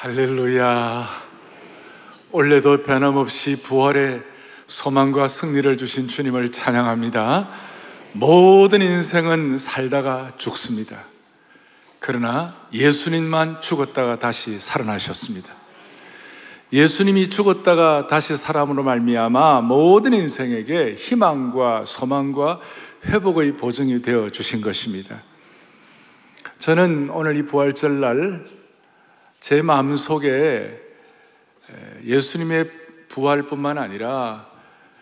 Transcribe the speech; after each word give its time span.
할렐루야. 0.00 1.08
올해도 2.30 2.84
변함없이 2.84 3.60
부활의 3.64 4.22
소망과 4.68 5.26
승리를 5.26 5.76
주신 5.76 6.06
주님을 6.06 6.52
찬양합니다. 6.52 7.48
모든 8.12 8.80
인생은 8.80 9.58
살다가 9.58 10.34
죽습니다. 10.38 11.02
그러나 11.98 12.54
예수님만 12.72 13.60
죽었다가 13.60 14.20
다시 14.20 14.60
살아나셨습니다. 14.60 15.52
예수님이 16.72 17.28
죽었다가 17.28 18.06
다시 18.06 18.36
사람으로 18.36 18.84
말미암아 18.84 19.62
모든 19.62 20.12
인생에게 20.12 20.94
희망과 20.96 21.86
소망과 21.86 22.60
회복의 23.06 23.56
보증이 23.56 24.00
되어 24.02 24.30
주신 24.30 24.60
것입니다. 24.60 25.22
저는 26.60 27.10
오늘 27.10 27.36
이 27.36 27.42
부활절 27.44 27.98
날 27.98 28.57
제 29.40 29.62
마음 29.62 29.96
속에 29.96 30.80
예수님의 32.04 32.70
부활뿐만 33.08 33.78
아니라 33.78 34.50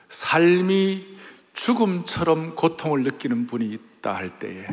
삶이 0.08 1.16
죽음처럼 1.54 2.54
고통을 2.54 3.02
느끼는 3.02 3.46
분이 3.46 3.66
있다 3.66 4.14
할 4.14 4.38
때에 4.38 4.66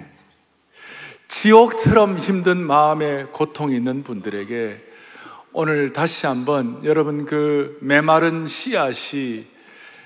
지옥처럼 1.27 2.17
힘든 2.17 2.57
마음에 2.57 3.23
고통이 3.25 3.75
있는 3.75 4.03
분들에게 4.03 4.93
오늘 5.53 5.93
다시 5.93 6.25
한번 6.25 6.83
여러분 6.83 7.25
그 7.25 7.77
메마른 7.81 8.45
씨앗이 8.45 9.47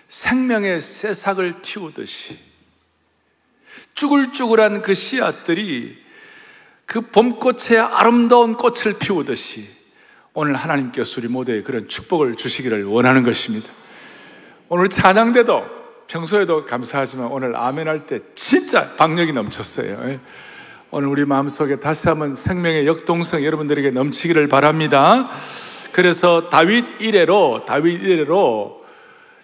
생명의 0.08 0.80
새싹을 0.80 1.62
틔우듯이 1.62 2.40
쭈글쭈글한 3.96 4.82
그 4.82 4.94
씨앗들이 4.94 6.07
그 6.88 7.02
봄꽃의 7.02 7.80
아름다운 7.80 8.56
꽃을 8.56 8.98
피우듯이 8.98 9.68
오늘 10.34 10.56
하나님께서 10.56 11.20
우리 11.20 11.28
모두에 11.28 11.62
그런 11.62 11.88
축복을 11.88 12.38
주시기를 12.38 12.86
원하는 12.86 13.24
것입니다. 13.24 13.70
오늘 14.70 14.88
찬양대도 14.88 15.66
평소에도 16.08 16.66
감사하지만 16.66 17.28
오늘 17.28 17.58
아멘 17.58 17.88
할 17.90 18.08
때 18.08 18.22
진짜 18.36 18.96
박력이 18.96 19.34
넘쳤어요. 19.34 20.00
예. 20.06 20.20
오늘 20.90 21.10
우리 21.10 21.26
마음속에 21.26 21.82
다시 21.82 22.08
한번 22.08 22.34
생명의 22.34 22.88
역동성 22.88 23.44
여러분들에게 23.44 23.92
넘치기를 23.92 24.48
바랍니다. 24.48 25.30
그래서 25.92 26.50
다윗 26.50 27.02
이래로 27.02 27.66
다윗 27.68 28.02
이래로 28.02 28.77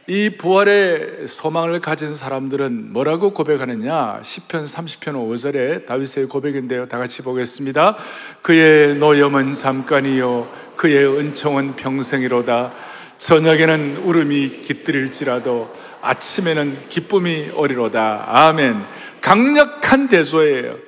이 0.06 0.32
부활의 0.32 1.30
소망을 1.30 1.80
가진 1.80 2.14
사람들은 2.14 2.92
뭐라고 2.92 3.32
고백하느냐? 3.32 4.20
10편 4.22 4.66
30편 4.66 5.14
5절에 5.14 5.86
다윗의 5.86 6.28
고백인데요. 6.28 6.90
다 6.90 6.98
같이 6.98 7.22
보겠습니다. 7.22 7.96
그의 8.42 8.96
노염은 8.96 9.54
잠깐이요 9.54 10.52
그의 10.76 11.08
은총은 11.08 11.78
평생이로다. 11.78 12.74
저녁에는 13.18 14.02
울음이 14.04 14.60
깃들일지라도 14.64 15.72
아침에는 16.02 16.90
기쁨이 16.90 17.52
오리로다. 17.56 18.26
아멘. 18.28 18.84
강력한 19.22 20.10
대조예요. 20.10 20.80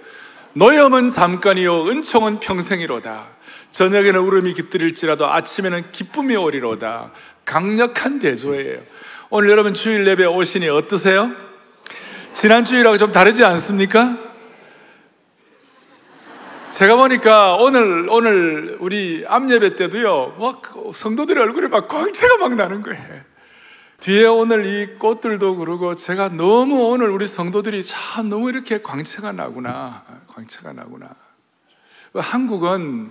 노염은 0.51 1.07
잠깐이요 1.07 1.87
은총은 1.87 2.41
평생이로다. 2.41 3.27
저녁에는 3.71 4.19
울음이 4.19 4.53
깃들일지라도 4.53 5.25
아침에는 5.25 5.91
기쁨이 5.93 6.35
오리로다. 6.35 7.11
강력한 7.45 8.19
대조예요. 8.19 8.81
오늘 9.29 9.49
여러분 9.49 9.73
주일 9.73 10.05
예배 10.05 10.25
오시니 10.25 10.67
어떠세요? 10.67 11.31
지난 12.33 12.65
주일하고 12.65 12.97
좀 12.97 13.11
다르지 13.11 13.43
않습니까? 13.43 14.17
제가 16.71 16.97
보니까 16.97 17.55
오늘 17.55 18.07
오늘 18.09 18.77
우리 18.81 19.23
암 19.27 19.49
예배 19.49 19.77
때도요, 19.77 20.35
막 20.37 20.61
성도들의 20.93 21.41
얼굴에 21.41 21.69
막 21.69 21.87
광채가 21.87 22.37
막 22.37 22.53
나는 22.55 22.81
거예요. 22.81 23.21
뒤에 24.01 24.25
오늘 24.25 24.65
이 24.65 24.95
꽃들도 24.99 25.55
그러고 25.55 25.95
제가 25.95 26.29
너무 26.29 26.89
오늘 26.89 27.09
우리 27.09 27.25
성도들이 27.25 27.81
참 27.83 28.29
너무 28.29 28.49
이렇게 28.49 28.81
광채가 28.81 29.31
나구나, 29.31 30.03
광채가 30.27 30.73
나구나. 30.73 31.15
한국은 32.13 33.09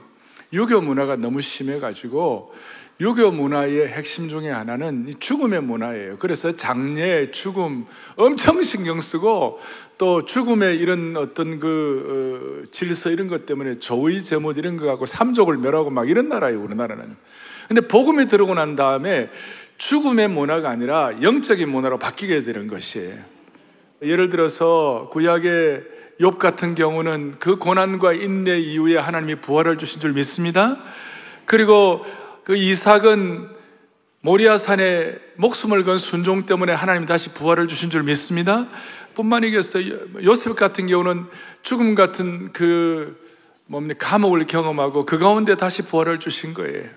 유교 0.53 0.81
문화가 0.83 1.17
너무 1.17 1.41
심해가지고 1.41 2.55
유교 3.01 3.33
문화의 3.33 3.89
핵심 3.89 4.29
중에 4.29 4.51
하나는 4.51 5.15
죽음의 5.19 5.63
문화예요. 5.63 6.17
그래서 6.19 6.53
장례, 6.57 7.33
죽음 7.33 7.87
엄청 8.15 8.63
신경 8.63 9.01
쓰고 9.01 9.59
또 9.99 10.25
죽음의 10.25 10.77
이런 10.77 11.17
어떤 11.17 11.59
그 11.59 12.65
어, 12.65 12.71
질서 12.71 13.11
이런 13.11 13.27
것 13.27 13.47
때문에 13.47 13.81
조의 13.81 14.23
제못 14.23 14.59
이런 14.59 14.77
거 14.77 14.87
갖고 14.87 15.07
삼족을 15.07 15.59
멸하고 15.59 15.91
막 15.91 16.09
이런 16.09 16.29
나라예요, 16.29 16.63
우리나라는. 16.63 17.17
근데 17.67 17.81
복음이 17.81 18.29
들어오고 18.29 18.55
난 18.55 18.77
다음에 18.77 19.31
죽음의 19.79 20.29
문화가 20.29 20.71
아니라 20.71 21.21
영적인 21.21 21.69
문화로 21.69 21.99
바뀌게 21.99 22.43
되는 22.43 22.69
것이에요. 22.69 23.17
예를 24.03 24.31
들어서 24.31 25.09
구약의 25.13 25.95
욥 26.21 26.39
같은 26.39 26.77
경우는 26.77 27.37
그 27.41 27.57
고난과 27.57 28.13
인내 28.13 28.59
이후에 28.61 28.97
하나님이 28.99 29.37
부활을 29.37 29.79
주신 29.79 30.01
줄 30.01 30.13
믿습니다. 30.13 30.79
그리고 31.45 32.05
그 32.45 32.57
이삭은 32.57 33.49
모리아 34.21 34.57
산에 34.57 35.17
목숨을 35.37 35.85
건 35.85 35.99
순종 35.99 36.47
때문에 36.47 36.73
하나님 36.73 37.07
다시 37.07 37.31
부활을 37.31 37.69
주신 37.69 37.91
줄 37.91 38.03
믿습니다. 38.05 38.67
뿐만이겠어요. 39.15 40.23
요셉 40.23 40.57
같은 40.57 40.87
경우는 40.87 41.27
죽음 41.63 41.95
같은 41.95 42.53
그 42.53 43.23
뭡니까 43.67 44.09
감옥을 44.09 44.47
경험하고 44.47 45.05
그 45.05 45.19
가운데 45.19 45.57
다시 45.57 45.83
부활을 45.83 46.21
주신 46.21 46.55
거예요. 46.55 46.89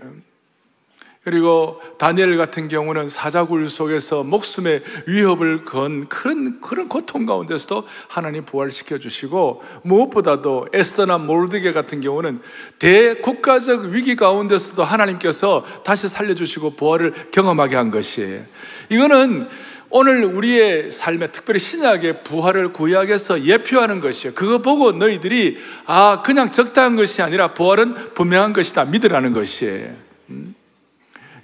그리고 1.28 1.82
다니엘 1.98 2.38
같은 2.38 2.70
경우는 2.70 3.10
사자굴 3.10 3.70
속에서 3.70 4.24
목숨의 4.24 4.82
위협을 5.08 5.66
건 5.66 6.08
그런 6.08 6.62
그런 6.62 6.88
고통 6.88 7.26
가운데서도 7.26 7.84
하나님 8.08 8.46
부활시켜 8.46 8.98
주시고 8.98 9.62
무엇보다도 9.84 10.70
에스더나 10.72 11.18
몰드게 11.18 11.74
같은 11.74 12.00
경우는 12.00 12.40
대국가적 12.80 13.88
위기 13.88 14.16
가운데서도 14.16 14.86
하나님께서 14.86 15.66
다시 15.84 16.08
살려 16.08 16.34
주시고 16.34 16.78
부활을 16.78 17.12
경험하게 17.32 17.76
한 17.76 17.92
것이에요. 17.92 18.46
이거는 18.88 19.50
오늘 19.90 20.24
우리의 20.24 20.92
삶에 20.92 21.34
특별히 21.34 21.60
신약의 21.60 22.24
부활을 22.24 22.72
구약에서 22.72 23.44
예표하는 23.44 24.00
것이에요. 24.00 24.34
그거 24.34 24.60
보고 24.60 24.94
너희들이 24.94 25.58
아 25.88 26.22
그냥 26.24 26.54
적당한 26.54 26.96
것이 26.96 27.22
아니라 27.22 27.54
부활은 27.54 28.14
분명한 28.14 28.54
것이다 28.54 28.86
믿으라는 28.86 29.34
것이에요. 29.34 29.90
음? 30.30 30.56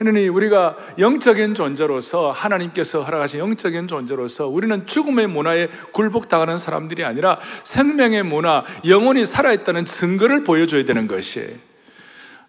그러니 0.04 0.28
우리가 0.28 0.76
영적인 1.00 1.56
존재로서 1.56 2.32
하나님께서 2.32 3.04
허락하신 3.04 3.40
영적인 3.40 3.88
존재로서 3.88 4.50
우리는 4.50 4.86
죽음의 4.86 5.28
문화에 5.28 5.70
굴복당하는 5.94 6.58
사람들이 6.58 7.06
아니라 7.06 7.40
생명의 7.64 8.24
문화, 8.24 8.66
영혼이 8.86 9.26
살아있다는 9.26 9.86
증거를 9.86 10.44
보여줘야 10.44 10.84
되는 10.84 11.08
것이에요. 11.08 11.52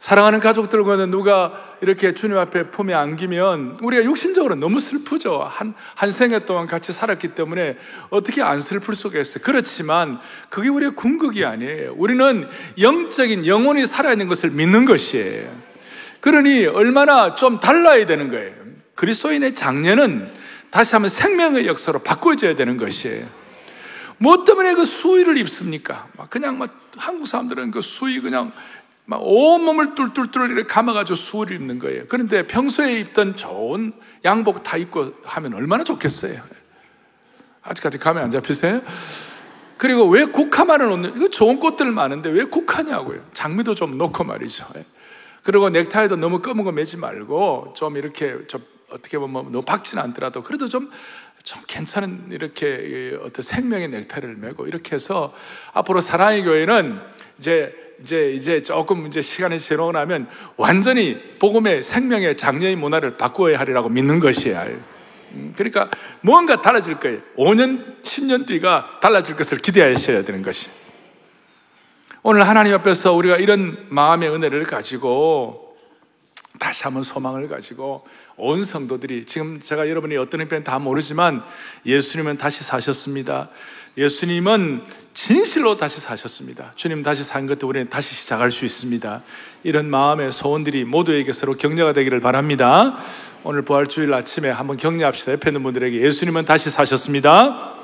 사랑하는 0.00 0.40
가족들과는 0.40 1.12
누가 1.12 1.52
이렇게 1.80 2.12
주님 2.12 2.36
앞에 2.38 2.70
품에 2.70 2.92
안기면 2.92 3.78
우리가 3.80 4.02
육신적으로 4.02 4.56
너무 4.56 4.80
슬프죠. 4.80 5.46
한, 5.48 5.74
한 5.94 6.10
생애 6.10 6.40
동안 6.40 6.66
같이 6.66 6.92
살았기 6.92 7.36
때문에 7.36 7.76
어떻게 8.10 8.42
안 8.42 8.58
슬플 8.58 8.96
수가 8.96 9.20
있어요. 9.20 9.44
그렇지만 9.44 10.18
그게 10.48 10.68
우리의 10.68 10.96
궁극이 10.96 11.44
아니에요. 11.44 11.94
우리는 11.96 12.48
영적인 12.80 13.46
영혼이 13.46 13.86
살아있는 13.86 14.26
것을 14.26 14.50
믿는 14.50 14.86
것이에요. 14.86 15.73
그러니 16.24 16.64
얼마나 16.64 17.34
좀 17.34 17.60
달라야 17.60 18.06
되는 18.06 18.30
거예요. 18.30 18.54
그리스도인의 18.94 19.54
장례는 19.54 20.32
다시 20.70 20.94
한번 20.94 21.10
생명의 21.10 21.66
역사로 21.66 21.98
바꿔줘야 21.98 22.56
되는 22.56 22.78
것이에요. 22.78 23.26
뭐 24.16 24.42
때문에 24.42 24.72
그 24.72 24.86
수의를 24.86 25.36
입습니까? 25.36 26.08
막 26.16 26.30
그냥 26.30 26.56
막 26.56 26.80
한국 26.96 27.26
사람들은 27.26 27.72
그 27.72 27.82
수의 27.82 28.20
그냥 28.20 28.52
막 29.04 29.20
온몸을 29.22 29.94
뚫뚫뚫 29.94 30.50
이렇게 30.50 30.66
감아가지고 30.66 31.14
수의를 31.14 31.56
입는 31.56 31.78
거예요. 31.78 32.04
그런데 32.08 32.46
평소에 32.46 33.00
입던 33.00 33.36
좋은 33.36 33.92
양복 34.24 34.62
다 34.62 34.78
입고 34.78 35.16
하면 35.24 35.52
얼마나 35.52 35.84
좋겠어요. 35.84 36.40
아직까지 37.60 37.98
감이 37.98 38.20
안 38.20 38.30
잡히세요? 38.30 38.80
그리고 39.76 40.08
왜 40.08 40.24
국화만을 40.24 40.86
놓는, 40.86 41.16
이거 41.16 41.28
좋은 41.28 41.60
꽃들 41.60 41.92
많은데 41.92 42.30
왜 42.30 42.44
국화냐고요. 42.44 43.26
장미도 43.34 43.74
좀 43.74 43.98
놓고 43.98 44.24
말이죠. 44.24 44.66
그리고 45.44 45.68
넥타이도 45.68 46.16
너무 46.16 46.40
검은 46.40 46.64
거 46.64 46.72
매지 46.72 46.96
말고 46.96 47.74
좀 47.76 47.96
이렇게 47.96 48.34
좀 48.48 48.64
어떻게 48.90 49.18
보면 49.18 49.52
너무 49.52 49.62
박지는 49.62 50.02
않더라도 50.02 50.42
그래도 50.42 50.68
좀, 50.68 50.90
좀 51.42 51.62
괜찮은 51.66 52.28
이렇게 52.30 53.16
어떤 53.22 53.42
생명의 53.42 53.88
넥타이를 53.88 54.36
메고 54.36 54.66
이렇게 54.66 54.94
해서 54.94 55.34
앞으로 55.72 56.00
사랑의 56.00 56.44
교회는 56.44 56.98
이제 57.38 57.74
이제 58.02 58.32
이제 58.32 58.62
조금 58.62 59.06
이제 59.06 59.20
시간이 59.22 59.60
지나고 59.60 59.92
나면 59.92 60.28
완전히 60.56 61.20
복음의 61.38 61.82
생명의 61.82 62.36
장려의 62.36 62.76
문화를 62.76 63.16
바꾸어야 63.16 63.58
하리라고 63.58 63.88
믿는 63.88 64.20
것이에요. 64.20 64.64
음, 65.32 65.52
그러니까 65.56 65.90
뭔가 66.22 66.62
달라질 66.62 66.98
거예요. 66.98 67.20
5년, 67.36 68.02
10년 68.02 68.46
뒤가 68.46 68.98
달라질 69.00 69.36
것을 69.36 69.58
기대하셔야 69.58 70.24
되는 70.24 70.42
것이. 70.42 70.70
오늘 72.26 72.48
하나님 72.48 72.72
앞에서 72.72 73.12
우리가 73.12 73.36
이런 73.36 73.84
마음의 73.90 74.30
은혜를 74.30 74.64
가지고 74.64 75.76
다시 76.58 76.84
한번 76.84 77.02
소망을 77.02 77.48
가지고 77.48 78.06
온 78.38 78.64
성도들이 78.64 79.26
지금 79.26 79.60
제가 79.60 79.90
여러분이 79.90 80.16
어떤 80.16 80.40
형편 80.40 80.64
다 80.64 80.78
모르지만 80.78 81.42
예수님은 81.84 82.38
다시 82.38 82.64
사셨습니다. 82.64 83.50
예수님은 83.98 84.84
진실로 85.12 85.76
다시 85.76 86.00
사셨습니다. 86.00 86.72
주님 86.76 87.02
다시 87.02 87.22
산 87.24 87.46
것도 87.46 87.68
우리는 87.68 87.90
다시 87.90 88.14
시작할 88.14 88.50
수 88.50 88.64
있습니다. 88.64 89.22
이런 89.62 89.90
마음의 89.90 90.32
소원들이 90.32 90.84
모두에게 90.84 91.30
서로 91.34 91.58
격려가 91.58 91.92
되기를 91.92 92.20
바랍니다. 92.20 92.96
오늘 93.42 93.60
부활주일 93.60 94.14
아침에 94.14 94.48
한번 94.48 94.78
격려합시다. 94.78 95.32
옆에 95.32 95.50
있는 95.50 95.62
분들에게 95.62 96.00
예수님은 96.00 96.46
다시 96.46 96.70
사셨습니다. 96.70 97.74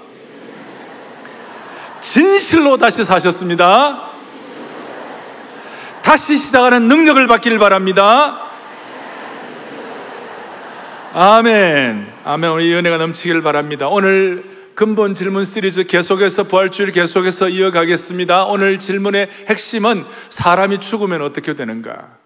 진실로 2.01 2.79
다시 2.79 3.05
사셨습니다. 3.05 4.10
다시 6.03 6.39
시작하는 6.39 6.89
능력을 6.89 7.27
받기를 7.27 7.59
바랍니다. 7.59 8.51
아멘. 11.13 12.13
아멘. 12.25 12.51
우리 12.51 12.75
은혜가 12.75 12.99
넘치기를 12.99 13.43
바랍니다. 13.43 13.89
오늘 13.89 14.45
근본 14.75 15.15
질문 15.15 15.45
시리즈 15.45 15.85
계속해서 15.85 16.45
부활주일 16.45 16.93
계속해서 16.93 17.49
이어가겠습니다. 17.49 18.45
오늘 18.47 18.79
질문의 18.79 19.29
핵심은 19.49 20.05
사람이 20.31 20.81
죽으면 20.81 21.23
어떻게 21.23 21.55
되는가? 21.55 22.17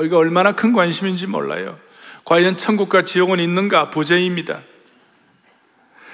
이거 0.00 0.16
얼마나 0.16 0.52
큰 0.52 0.72
관심인지 0.72 1.26
몰라요. 1.26 1.78
과연 2.24 2.56
천국과 2.56 3.04
지옥은 3.04 3.38
있는가? 3.38 3.90
부재입니다. 3.90 4.62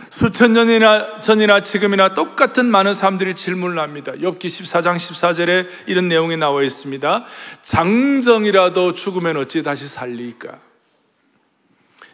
수천 0.08 0.52
년이나 0.52 1.20
전이나 1.20 1.62
지금이나 1.62 2.14
똑같은 2.14 2.66
많은 2.66 2.94
사람들이 2.94 3.34
질문을 3.34 3.78
합니다. 3.78 4.12
욥기 4.12 4.38
14장 4.38 4.96
14절에 4.96 5.66
이런 5.86 6.08
내용이 6.08 6.36
나와 6.36 6.62
있습니다. 6.62 7.24
장정이라도 7.62 8.94
죽으면 8.94 9.36
어찌 9.36 9.62
다시 9.62 9.86
살리까? 9.88 10.58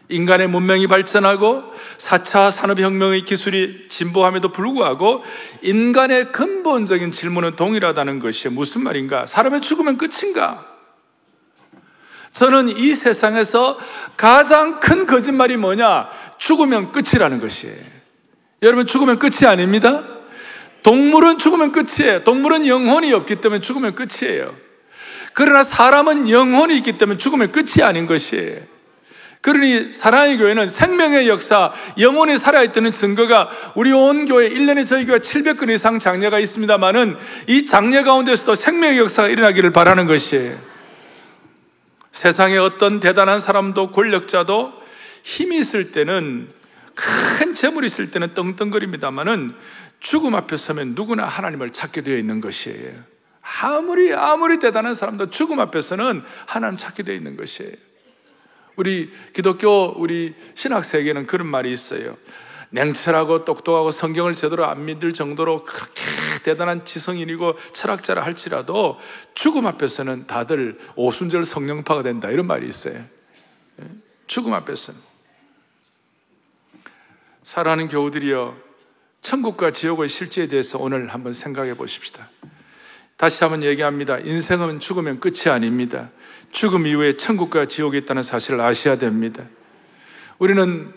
인간의 0.08 0.48
문명이 0.48 0.86
발전하고 0.86 1.64
4차 1.98 2.50
산업혁명의 2.50 3.22
기술이 3.22 3.88
진보함에도 3.88 4.52
불구하고 4.52 5.24
인간의 5.62 6.32
근본적인 6.32 7.10
질문은 7.10 7.56
동일하다는 7.56 8.20
것이 8.20 8.48
무슨 8.48 8.82
말인가? 8.82 9.26
사람의 9.26 9.62
죽으면 9.62 9.98
끝인가? 9.98 10.75
저는 12.36 12.68
이 12.76 12.92
세상에서 12.92 13.78
가장 14.14 14.78
큰 14.78 15.06
거짓말이 15.06 15.56
뭐냐? 15.56 16.10
죽으면 16.36 16.92
끝이라는 16.92 17.40
것이에요. 17.40 17.76
여러분, 18.62 18.86
죽으면 18.86 19.18
끝이 19.18 19.46
아닙니다? 19.46 20.04
동물은 20.82 21.38
죽으면 21.38 21.72
끝이에요. 21.72 22.24
동물은 22.24 22.66
영혼이 22.66 23.10
없기 23.14 23.36
때문에 23.36 23.62
죽으면 23.62 23.94
끝이에요. 23.94 24.54
그러나 25.32 25.64
사람은 25.64 26.28
영혼이 26.28 26.76
있기 26.76 26.98
때문에 26.98 27.16
죽으면 27.16 27.52
끝이 27.52 27.82
아닌 27.82 28.06
것이에요. 28.06 28.60
그러니 29.40 29.94
사랑의 29.94 30.36
교회는 30.36 30.68
생명의 30.68 31.28
역사, 31.28 31.72
영혼이 31.98 32.36
살아있다는 32.36 32.92
증거가 32.92 33.48
우리 33.74 33.92
온 33.92 34.26
교회 34.26 34.50
1년에 34.50 34.86
저희 34.86 35.06
교회 35.06 35.20
700건 35.20 35.70
이상 35.70 35.98
장례가 35.98 36.38
있습니다만은 36.38 37.16
이 37.46 37.64
장례 37.64 38.02
가운데서도 38.02 38.56
생명의 38.56 38.98
역사가 38.98 39.28
일어나기를 39.28 39.72
바라는 39.72 40.06
것이에요. 40.06 40.75
세상에 42.16 42.56
어떤 42.56 42.98
대단한 42.98 43.40
사람도 43.40 43.90
권력자도 43.90 44.72
힘이 45.22 45.58
있을 45.58 45.92
때는 45.92 46.48
큰 46.94 47.54
재물이 47.54 47.84
있을 47.88 48.10
때는 48.10 48.32
떵떵거립니다만은 48.32 49.54
죽음 50.00 50.34
앞에 50.34 50.56
서면 50.56 50.94
누구나 50.94 51.26
하나님을 51.26 51.68
찾게 51.68 52.00
되어 52.00 52.16
있는 52.16 52.40
것이에요. 52.40 52.94
아무리 53.60 54.14
아무리 54.14 54.58
대단한 54.58 54.94
사람도 54.94 55.28
죽음 55.28 55.60
앞에서는 55.60 56.22
하나님 56.46 56.78
찾게 56.78 57.02
되어 57.02 57.14
있는 57.14 57.36
것이에요. 57.36 57.74
우리 58.76 59.12
기독교 59.34 59.92
우리 59.98 60.34
신학 60.54 60.86
세계는 60.86 61.26
그런 61.26 61.46
말이 61.46 61.70
있어요. 61.70 62.16
냉철하고 62.70 63.44
똑똑하고 63.44 63.90
성경을 63.90 64.34
제대로 64.34 64.66
안 64.66 64.84
믿을 64.84 65.12
정도로 65.12 65.64
그렇게 65.64 66.02
대단한 66.42 66.84
지성인이고 66.84 67.56
철학자라 67.72 68.24
할지라도 68.24 68.98
죽음 69.34 69.66
앞에서는 69.66 70.26
다들 70.26 70.78
오순절 70.94 71.44
성령파가 71.44 72.02
된다 72.02 72.30
이런 72.30 72.46
말이 72.46 72.68
있어요. 72.68 72.94
예? 72.94 73.84
죽음 74.26 74.54
앞에서는 74.54 75.00
사랑하는 77.42 77.88
교우들이여 77.88 78.56
천국과 79.22 79.70
지옥의 79.72 80.08
실제에 80.08 80.46
대해서 80.46 80.78
오늘 80.78 81.08
한번 81.08 81.32
생각해 81.32 81.74
보십시다. 81.74 82.28
다시 83.16 83.42
한번 83.42 83.62
얘기합니다. 83.62 84.18
인생은 84.18 84.78
죽으면 84.78 85.20
끝이 85.20 85.48
아닙니다. 85.48 86.10
죽음 86.52 86.86
이후에 86.86 87.16
천국과 87.16 87.66
지옥이 87.66 87.98
있다는 87.98 88.22
사실을 88.22 88.60
아셔야 88.60 88.98
됩니다. 88.98 89.44
우리는 90.38 90.92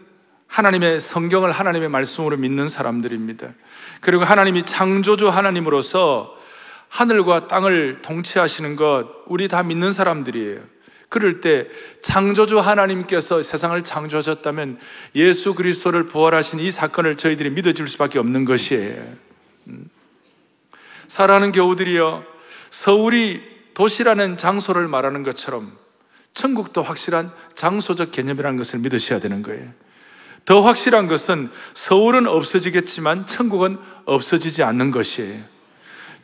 하나님의 0.49 0.99
성경을 0.99 1.51
하나님의 1.51 1.89
말씀으로 1.89 2.35
믿는 2.35 2.67
사람들입니다. 2.67 3.49
그리고 4.01 4.23
하나님이 4.23 4.65
창조주 4.65 5.29
하나님으로서 5.29 6.35
하늘과 6.89 7.47
땅을 7.47 8.01
통치하시는 8.01 8.75
것, 8.75 9.07
우리 9.27 9.47
다 9.47 9.61
믿는 9.61 9.93
사람들이에요. 9.93 10.59
그럴 11.07 11.39
때 11.41 11.67
창조주 12.01 12.59
하나님께서 12.59 13.41
세상을 13.41 13.81
창조하셨다면 13.83 14.79
예수 15.15 15.53
그리스도를 15.53 16.05
부활하신 16.07 16.59
이 16.59 16.71
사건을 16.71 17.15
저희들이 17.15 17.51
믿어줄 17.51 17.87
수밖에 17.87 18.19
없는 18.19 18.45
것이에요. 18.45 19.03
음. 19.67 19.89
사랑하는 21.07 21.51
교우들이여, 21.51 22.23
서울이 22.71 23.41
도시라는 23.75 24.37
장소를 24.37 24.87
말하는 24.87 25.23
것처럼 25.23 25.77
천국도 26.33 26.83
확실한 26.83 27.31
장소적 27.55 28.11
개념이라는 28.11 28.57
것을 28.57 28.79
믿으셔야 28.79 29.19
되는 29.19 29.41
거예요. 29.41 29.71
더 30.49 30.61
확실한 30.61 31.07
것은 31.07 31.51
서울은 31.75 32.25
없어지겠지만 32.25 33.27
천국은 33.27 33.77
없어지지 34.05 34.63
않는 34.63 34.89
것이에요. 34.89 35.43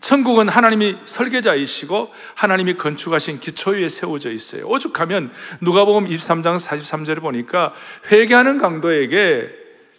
천국은 0.01 0.49
하나님이 0.49 0.97
설계자이시고 1.05 2.11
하나님이 2.33 2.73
건축하신 2.75 3.39
기초 3.39 3.71
위에 3.71 3.87
세워져 3.87 4.31
있어요. 4.31 4.65
오죽하면 4.65 5.31
누가복음 5.61 6.07
23장 6.07 6.57
43절을 6.57 7.21
보니까 7.21 7.75
회개하는 8.11 8.57
강도에게 8.57 9.47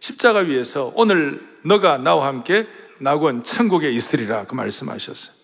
십자가 0.00 0.40
위에서 0.40 0.90
오늘 0.96 1.40
너가 1.62 1.96
나와 1.96 2.26
함께 2.26 2.66
낙원 2.98 3.44
천국에 3.44 3.92
있으리라 3.92 4.46
그 4.46 4.56
말씀하셨어요. 4.56 5.36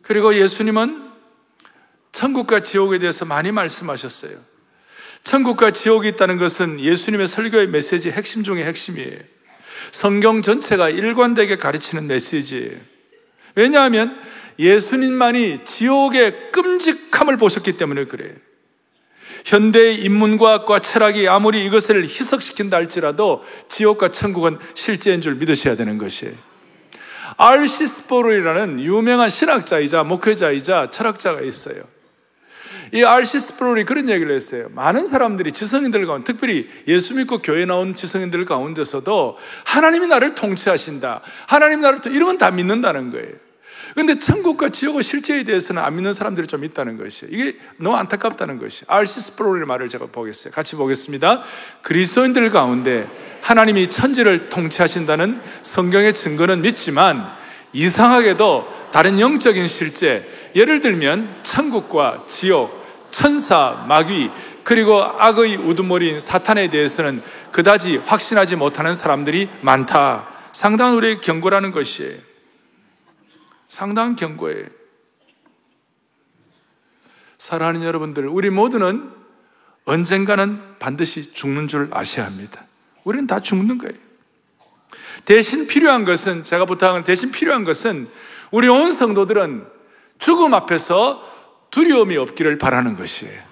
그리고 0.00 0.34
예수님은 0.34 1.10
천국과 2.12 2.62
지옥에 2.62 2.98
대해서 2.98 3.26
많이 3.26 3.52
말씀하셨어요. 3.52 4.38
천국과 5.24 5.72
지옥이 5.72 6.08
있다는 6.08 6.38
것은 6.38 6.80
예수님의 6.80 7.26
설교의 7.26 7.68
메시지 7.68 8.10
핵심 8.10 8.42
중의 8.42 8.64
핵심이에요. 8.64 9.18
성경 9.92 10.42
전체가 10.42 10.88
일관되게 10.88 11.56
가르치는 11.56 12.06
메시지예요. 12.06 12.76
왜냐하면 13.54 14.20
예수님만이 14.58 15.64
지옥의 15.64 16.52
끔찍함을 16.52 17.36
보셨기 17.36 17.76
때문에 17.76 18.04
그래요. 18.04 18.32
현대의 19.44 20.02
인문과학과 20.02 20.80
철학이 20.80 21.28
아무리 21.28 21.64
이것을 21.64 22.04
희석시킨다 22.04 22.76
할지라도 22.76 23.44
지옥과 23.68 24.10
천국은 24.10 24.58
실제인 24.74 25.20
줄 25.20 25.36
믿으셔야 25.36 25.76
되는 25.76 25.98
것이에요. 25.98 26.34
알시스포르이라는 27.36 28.80
유명한 28.80 29.30
신학자이자 29.30 30.02
목회자이자 30.04 30.90
철학자가 30.90 31.42
있어요. 31.42 31.82
이 32.92 33.04
알시스포르이 33.04 33.84
그런 33.84 34.08
얘기를 34.08 34.34
했어요. 34.34 34.68
많은 34.74 35.06
사람들이 35.06 35.52
지성인들 35.52 36.06
가운데, 36.06 36.32
특별히 36.32 36.68
예수 36.86 37.14
믿고 37.14 37.38
교회 37.38 37.64
나온 37.64 37.94
지성인들 37.94 38.44
가운데서도 38.44 39.36
하나님이 39.64 40.06
나를 40.06 40.34
통치하신다. 40.34 41.20
하나님 41.46 41.80
나를, 41.80 42.00
이런 42.06 42.26
건 42.26 42.38
다 42.38 42.50
믿는다는 42.50 43.10
거예요. 43.10 43.34
근데 43.94 44.18
천국과 44.18 44.68
지옥의 44.68 45.02
실제에 45.02 45.44
대해서는 45.44 45.82
안 45.82 45.96
믿는 45.96 46.12
사람들이 46.12 46.46
좀 46.46 46.62
있다는 46.62 46.98
것이에요. 46.98 47.34
이게 47.34 47.56
너무 47.78 47.96
안타깝다는 47.96 48.58
것이. 48.58 48.84
알시스프로의 48.86 49.64
말을 49.66 49.88
제가 49.88 50.06
보겠어요. 50.06 50.52
같이 50.52 50.76
보겠습니다. 50.76 51.42
그리스도인들 51.82 52.50
가운데 52.50 53.08
하나님이 53.40 53.88
천지를 53.88 54.50
통치하신다는 54.50 55.40
성경의 55.62 56.12
증거는 56.12 56.62
믿지만 56.62 57.26
이상하게도 57.72 58.90
다른 58.92 59.18
영적인 59.18 59.66
실제, 59.66 60.28
예를 60.54 60.80
들면 60.80 61.40
천국과 61.42 62.24
지옥, 62.28 62.77
천사, 63.10 63.84
마귀, 63.88 64.30
그리고 64.64 65.02
악의 65.02 65.56
우두머리인 65.56 66.20
사탄에 66.20 66.68
대해서는 66.68 67.22
그다지 67.52 67.96
확신하지 67.96 68.56
못하는 68.56 68.94
사람들이 68.94 69.48
많다. 69.62 70.28
상당한 70.52 70.94
우리의 70.94 71.20
경고라는 71.20 71.72
것이에요. 71.72 72.18
상당한 73.68 74.16
경고예요. 74.16 74.66
사랑하는 77.38 77.82
여러분들, 77.82 78.26
우리 78.26 78.50
모두는 78.50 79.10
언젠가는 79.84 80.78
반드시 80.78 81.32
죽는 81.32 81.68
줄 81.68 81.88
아셔야 81.92 82.26
합니다. 82.26 82.66
우리는 83.04 83.26
다 83.26 83.40
죽는 83.40 83.78
거예요. 83.78 83.94
대신 85.24 85.66
필요한 85.66 86.04
것은, 86.04 86.44
제가 86.44 86.66
부탁하는 86.66 87.04
대신 87.04 87.30
필요한 87.30 87.64
것은 87.64 88.08
우리 88.50 88.68
온 88.68 88.92
성도들은 88.92 89.66
죽음 90.18 90.52
앞에서 90.52 91.37
두려움이 91.70 92.16
없기를 92.16 92.58
바라는 92.58 92.96
것이에요. 92.96 93.48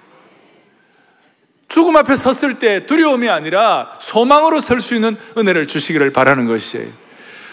죽음 1.68 1.96
앞에 1.96 2.14
섰을 2.14 2.58
때 2.58 2.86
두려움이 2.86 3.28
아니라 3.28 3.98
소망으로 4.00 4.60
설 4.60 4.80
수 4.80 4.94
있는 4.94 5.16
은혜를 5.36 5.66
주시기를 5.66 6.12
바라는 6.12 6.46
것이에요. 6.46 6.90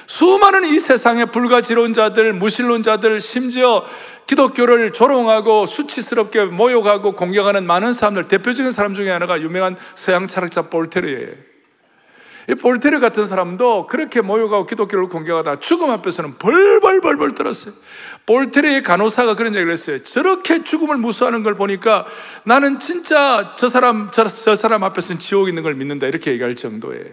수많은 0.06 0.66
이 0.66 0.80
세상의 0.80 1.28
불가지론 1.28 1.94
자들, 1.94 2.34
무신론자들, 2.34 3.20
심지어 3.20 3.86
기독교를 4.28 4.94
조롱하고 4.94 5.66
수치스럽게 5.66 6.46
모욕하고 6.46 7.14
공격하는 7.14 7.66
많은 7.66 7.94
사람들, 7.94 8.26
대표적인 8.26 8.72
사람 8.72 8.94
중에 8.94 9.10
하나가 9.10 9.42
유명한 9.42 9.76
서양 9.96 10.28
철학자 10.28 10.64
볼테르예요. 10.64 11.53
이 12.50 12.56
볼테르 12.56 13.00
같은 13.00 13.26
사람도 13.26 13.88
그렇게 13.88 14.22
모욕하고 14.22 14.66
기독교를 14.66 15.08
공격하다 15.08 15.60
죽음 15.60 15.90
앞에서는 15.92 16.38
벌벌벌벌 16.38 17.36
떨었어요. 17.36 17.74
볼테르의 18.26 18.84
간호사가 18.84 19.36
그런 19.36 19.54
얘기를 19.56 19.72
했어요. 19.72 20.04
저렇게 20.04 20.64
죽음을 20.64 20.98
무서워하는 20.98 21.44
걸 21.44 21.56
보니까 21.56 22.06
나는 22.44 22.80
진짜 22.80 23.54
저 23.58 23.70
사람, 23.70 24.10
저, 24.12 24.28
저 24.28 24.56
사람 24.56 24.84
앞에서는 24.84 25.20
지옥 25.20 25.48
있는 25.48 25.64
걸 25.64 25.76
믿는다. 25.76 26.08
이렇게 26.08 26.32
얘기할 26.32 26.56
정도예요. 26.56 27.06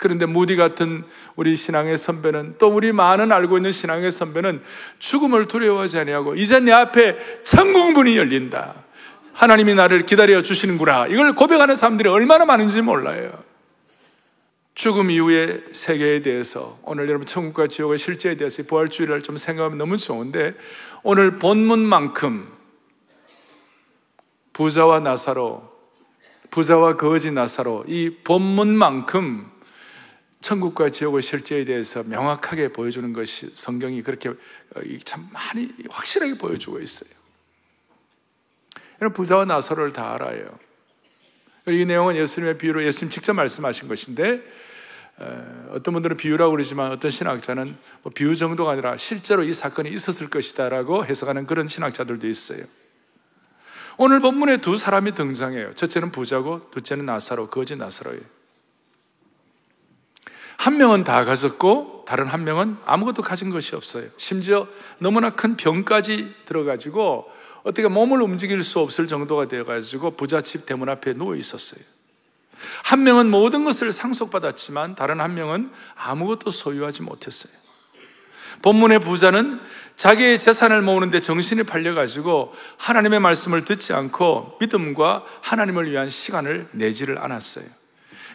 그런데 0.00 0.24
무디 0.24 0.56
같은 0.56 1.04
우리 1.36 1.56
신앙의 1.56 1.98
선배는 1.98 2.54
또 2.58 2.68
우리 2.68 2.90
많은 2.90 3.32
알고 3.32 3.58
있는 3.58 3.70
신앙의 3.70 4.10
선배는 4.10 4.62
죽음을 4.98 5.46
두려워하지 5.46 5.98
아니하고 5.98 6.34
이제 6.36 6.58
내 6.58 6.72
앞에 6.72 7.18
천국 7.42 7.92
문이 7.92 8.16
열린다. 8.16 8.74
하나님이 9.34 9.74
나를 9.74 10.06
기다려 10.06 10.42
주시는구나. 10.42 11.06
이걸 11.08 11.34
고백하는 11.34 11.74
사람들이 11.74 12.08
얼마나 12.08 12.46
많은지 12.46 12.80
몰라요. 12.80 13.30
죽음 14.74 15.10
이후의 15.10 15.64
세계에 15.72 16.22
대해서 16.22 16.78
오늘 16.82 17.08
여러분 17.08 17.26
천국과 17.26 17.66
지옥의 17.66 17.98
실제에 17.98 18.36
대해서 18.36 18.62
부활주의를 18.62 19.22
좀 19.22 19.36
생각하면 19.36 19.78
너무 19.78 19.98
좋은데 19.98 20.54
오늘 21.02 21.38
본문만큼 21.38 22.50
부자와 24.52 25.00
나사로 25.00 25.70
부자와 26.50 26.96
거지 26.96 27.30
나사로 27.30 27.84
이 27.86 28.10
본문만큼 28.24 29.50
천국과 30.40 30.90
지옥의 30.90 31.22
실제에 31.22 31.64
대해서 31.64 32.02
명확하게 32.02 32.72
보여주는 32.72 33.12
것이 33.12 33.50
성경이 33.54 34.02
그렇게 34.02 34.30
어, 34.30 34.36
참 35.04 35.28
많이 35.32 35.70
확실하게 35.90 36.38
보여주고 36.38 36.80
있어요. 36.80 37.10
여러분 39.00 39.16
부자와 39.16 39.44
나사로를 39.44 39.92
다 39.92 40.14
알아요. 40.14 40.58
이 41.74 41.84
내용은 41.84 42.16
예수님의 42.16 42.58
비유로 42.58 42.84
예수님 42.84 43.10
직접 43.10 43.34
말씀하신 43.34 43.88
것인데 43.88 44.42
어떤 45.70 45.94
분들은 45.94 46.16
비유라고 46.16 46.50
그러지만 46.52 46.92
어떤 46.92 47.10
신학자는 47.10 47.76
뭐 48.02 48.12
비유 48.14 48.36
정도가 48.36 48.72
아니라 48.72 48.96
실제로 48.96 49.42
이 49.42 49.52
사건이 49.52 49.90
있었을 49.90 50.30
것이다라고 50.30 51.04
해석하는 51.04 51.46
그런 51.46 51.68
신학자들도 51.68 52.26
있어요. 52.26 52.64
오늘 53.98 54.20
본문에 54.20 54.62
두 54.62 54.78
사람이 54.78 55.14
등장해요. 55.14 55.74
첫째는 55.74 56.10
부자고 56.10 56.70
둘째는 56.70 57.04
나사로, 57.04 57.48
거지 57.48 57.76
나사로예요. 57.76 58.22
한 60.56 60.78
명은 60.78 61.04
다 61.04 61.24
가졌고 61.24 62.04
다른 62.06 62.26
한 62.26 62.44
명은 62.44 62.78
아무것도 62.86 63.22
가진 63.22 63.50
것이 63.50 63.76
없어요. 63.76 64.08
심지어 64.16 64.68
너무나 64.98 65.30
큰 65.30 65.56
병까지 65.56 66.34
들어가지고 66.46 67.30
어떻게 67.62 67.88
몸을 67.88 68.22
움직일 68.22 68.62
수 68.62 68.78
없을 68.80 69.06
정도가 69.06 69.48
되어가지고 69.48 70.12
부잣집 70.16 70.66
대문 70.66 70.88
앞에 70.88 71.14
누워 71.14 71.36
있었어요. 71.36 71.82
한 72.84 73.02
명은 73.02 73.30
모든 73.30 73.64
것을 73.64 73.92
상속받았지만 73.92 74.94
다른 74.94 75.20
한 75.20 75.34
명은 75.34 75.70
아무것도 75.94 76.50
소유하지 76.50 77.02
못했어요. 77.02 77.52
본문의 78.62 79.00
부자는 79.00 79.60
자기의 79.96 80.38
재산을 80.38 80.82
모으는데 80.82 81.20
정신이 81.20 81.62
팔려가지고 81.62 82.52
하나님의 82.76 83.20
말씀을 83.20 83.64
듣지 83.64 83.92
않고 83.92 84.58
믿음과 84.60 85.24
하나님을 85.40 85.90
위한 85.90 86.10
시간을 86.10 86.68
내지를 86.72 87.18
않았어요. 87.18 87.64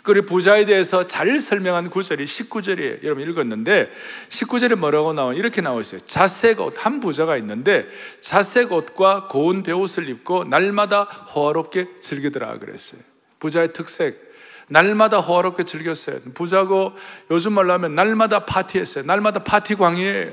그리고 0.05 0.27
부자에 0.27 0.65
대해서 0.65 1.07
잘 1.07 1.39
설명한 1.39 1.89
구절이 1.89 2.25
19절이에요. 2.25 3.03
여러분 3.03 3.27
읽었는데 3.27 3.89
19절에 4.29 4.75
뭐라고 4.75 5.13
나와 5.13 5.33
이렇게 5.33 5.62
나와 5.62 5.81
있어요. 5.81 6.00
자색 6.05 6.62
옷, 6.62 6.75
한 6.77 7.00
부자가 7.00 7.35
있는데 7.38 7.88
자색 8.21 8.71
옷과 8.71 9.27
고운 9.27 9.63
베옷을 9.63 10.07
입고 10.07 10.45
날마다 10.45 11.03
호화롭게 11.03 11.88
즐기더라 12.01 12.59
그랬어요. 12.59 13.01
부자의 13.39 13.74
특색. 13.74 14.24
날마다 14.67 15.19
호화롭게 15.19 15.63
즐겼어요. 15.63 16.19
부자고 16.33 16.93
요즘 17.31 17.53
말로 17.53 17.74
하면 17.74 17.95
날마다 17.95 18.45
파티했어요. 18.45 19.03
날마다 19.05 19.43
파티광이에요. 19.43 20.31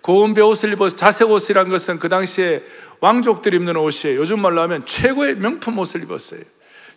고운 0.00 0.34
베옷을 0.34 0.72
입어서 0.72 0.96
자색 0.96 1.30
옷이란 1.30 1.68
것은 1.68 1.98
그 1.98 2.08
당시에 2.08 2.62
왕족들이 3.00 3.56
입는 3.56 3.76
옷이에요. 3.76 4.18
요즘 4.18 4.40
말로 4.40 4.60
하면 4.62 4.84
최고의 4.86 5.36
명품 5.36 5.78
옷을 5.78 6.02
입었어요. 6.02 6.40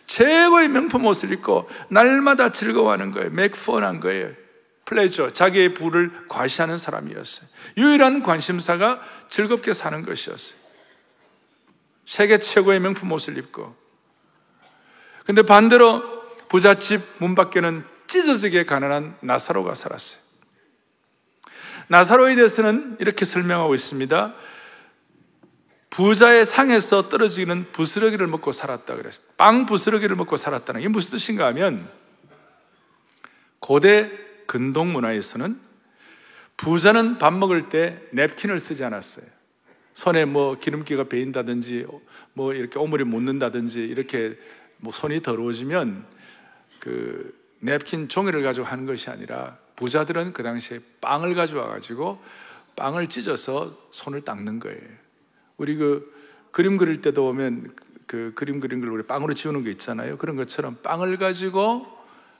최고의 0.06 0.68
명품 0.68 1.04
옷을 1.06 1.32
입고 1.32 1.68
날마다 1.88 2.52
즐거워하는 2.52 3.10
거예요. 3.10 3.30
맥펀한 3.30 4.00
거예요. 4.00 4.30
플레저, 4.84 5.32
자기의 5.32 5.74
부를 5.74 6.12
과시하는 6.28 6.78
사람이었어요. 6.78 7.48
유일한 7.76 8.22
관심사가 8.22 9.00
즐겁게 9.28 9.72
사는 9.72 10.04
것이었어요. 10.04 10.58
세계 12.04 12.38
최고의 12.38 12.78
명품 12.80 13.10
옷을 13.10 13.36
입고 13.36 13.74
근데 15.26 15.42
반대로 15.42 16.02
부잣집 16.48 17.02
문 17.18 17.34
밖에는 17.34 17.84
찢어지게 18.06 18.64
가난한 18.64 19.16
나사로가 19.20 19.74
살았어요. 19.74 20.20
나사로에 21.88 22.36
대해서는 22.36 22.96
이렇게 23.00 23.24
설명하고 23.24 23.74
있습니다. 23.74 24.34
부자의 25.96 26.44
상에서 26.44 27.08
떨어지는 27.08 27.68
부스러기를 27.72 28.26
먹고 28.26 28.52
살았다 28.52 28.96
그랬어요. 28.96 29.26
빵 29.38 29.64
부스러기를 29.64 30.14
먹고 30.14 30.36
살았다는 30.36 30.82
게 30.82 30.88
무슨 30.88 31.12
뜻인가 31.12 31.46
하면 31.46 31.88
고대 33.60 34.10
근동 34.44 34.92
문화에서는 34.92 35.58
부자는 36.58 37.16
밥 37.16 37.32
먹을 37.32 37.70
때 37.70 37.98
냅킨을 38.10 38.60
쓰지 38.60 38.84
않았어요. 38.84 39.24
손에 39.94 40.26
뭐 40.26 40.58
기름기가 40.58 41.04
배인다든지 41.04 41.86
뭐 42.34 42.52
이렇게 42.52 42.78
오물이 42.78 43.04
묻는다든지 43.04 43.80
이렇게 43.82 44.38
뭐 44.76 44.92
손이 44.92 45.22
더러워지면 45.22 46.04
그 46.78 47.34
냅킨 47.60 48.10
종이를 48.10 48.42
가지고 48.42 48.66
하는 48.66 48.84
것이 48.84 49.08
아니라 49.08 49.56
부자들은 49.76 50.34
그 50.34 50.42
당시에 50.42 50.78
빵을 51.00 51.34
가져와 51.34 51.68
가지고 51.68 52.22
빵을 52.76 53.08
찢어서 53.08 53.88
손을 53.90 54.26
닦는 54.26 54.60
거예요. 54.60 55.05
우리 55.56 55.76
그 55.76 56.12
그림 56.50 56.76
그릴 56.76 57.00
때도 57.00 57.22
보면 57.22 57.74
그 58.06 58.32
그림 58.34 58.60
그린 58.60 58.80
걸 58.80 58.90
우리 58.90 59.02
빵으로 59.02 59.34
지우는 59.34 59.64
거 59.64 59.70
있잖아요. 59.70 60.16
그런 60.18 60.36
것처럼 60.36 60.76
빵을 60.82 61.18
가지고 61.18 61.86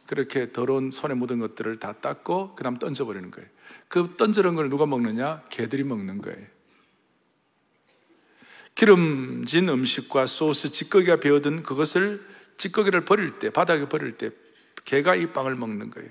그렇게 0.06 0.52
더러운 0.52 0.90
손에 0.90 1.14
묻은 1.14 1.40
것들을 1.40 1.78
다 1.78 1.94
닦고 1.94 2.54
그다음 2.54 2.78
던져버리는 2.78 3.30
거예요. 3.30 3.48
그 3.88 4.14
던져놓은 4.16 4.54
걸 4.54 4.68
누가 4.68 4.86
먹느냐? 4.86 5.42
개들이 5.48 5.82
먹는 5.84 6.22
거예요. 6.22 6.46
기름진 8.74 9.68
음식과 9.68 10.26
소스, 10.26 10.70
찌꺼기가 10.70 11.16
배어든 11.16 11.62
그것을 11.62 12.24
찌꺼기를 12.58 13.04
버릴 13.04 13.38
때, 13.38 13.50
바닥에 13.50 13.88
버릴 13.88 14.16
때 14.16 14.30
개가 14.84 15.16
이 15.16 15.32
빵을 15.32 15.56
먹는 15.56 15.90
거예요. 15.90 16.10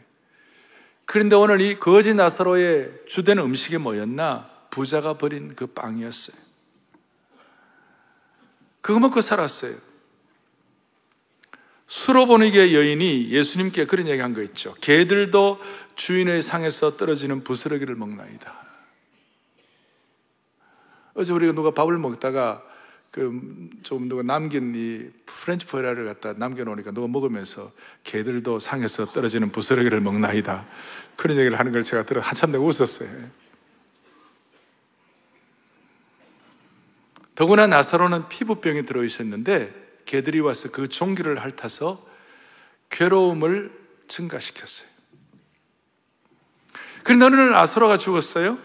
그런데 1.06 1.36
오늘 1.36 1.62
이 1.62 1.80
거지 1.80 2.14
나사로의 2.16 3.04
주된 3.08 3.38
음식이 3.38 3.78
뭐였나? 3.78 4.50
부자가 4.72 5.14
버린 5.18 5.56
그 5.56 5.68
빵이었어요. 5.68 6.45
그거 8.86 9.00
먹고 9.00 9.20
살았어요. 9.20 9.74
수로보니게 11.88 12.76
여인이 12.76 13.32
예수님께 13.32 13.86
그런 13.86 14.08
얘기 14.08 14.22
한 14.22 14.36
거 14.36 14.44
있죠. 14.44 14.76
개들도 14.80 15.60
주인의 15.96 16.44
상에서 16.44 16.96
떨어지는 16.96 17.44
부스러기를 17.44 17.96
먹나이다. 17.96 18.54
어제 21.16 21.34
우리가 21.34 21.54
누가 21.54 21.72
밥을 21.72 21.98
먹다가 21.98 22.62
그좀 23.10 24.08
누가 24.08 24.22
남긴 24.22 24.76
이 24.76 25.10
French 25.26 25.66
potato를 25.66 26.06
갖다 26.06 26.34
남겨놓으니까 26.34 26.92
누가 26.92 27.08
먹으면서 27.08 27.72
개들도 28.04 28.60
상에서 28.60 29.12
떨어지는 29.12 29.52
부스러기를 29.52 30.00
먹나이다. 30.00 30.64
그런 31.16 31.38
얘기를 31.38 31.58
하는 31.58 31.72
걸 31.72 31.82
제가 31.82 32.04
들어 32.04 32.22
한참 32.22 32.52
내가 32.52 32.64
웃었어요. 32.64 33.10
더구나 37.36 37.68
나사로는 37.68 38.30
피부병이 38.30 38.86
들어 38.86 39.04
있었는데 39.04 40.02
개들이 40.06 40.40
와서 40.40 40.70
그 40.72 40.88
종기를 40.88 41.40
핥아서 41.40 42.06
괴로움을 42.90 43.72
증가시켰어요. 44.08 44.88
그런데 47.04 47.26
어느 47.26 47.36
날 47.36 47.52
나사로가 47.52 47.98
죽었어요. 47.98 48.58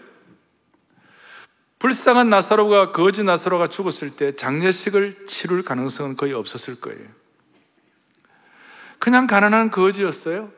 불쌍한 1.79 2.29
나사로가 2.29 2.91
거지 2.91 3.23
나사로가 3.23 3.67
죽었을 3.67 4.11
때 4.11 4.35
장례식을 4.35 5.25
치룰 5.27 5.63
가능성은 5.63 6.15
거의 6.15 6.33
없었을 6.33 6.79
거예요. 6.79 7.07
그냥 8.99 9.25
가난한 9.25 9.71
거지였어요. 9.71 10.51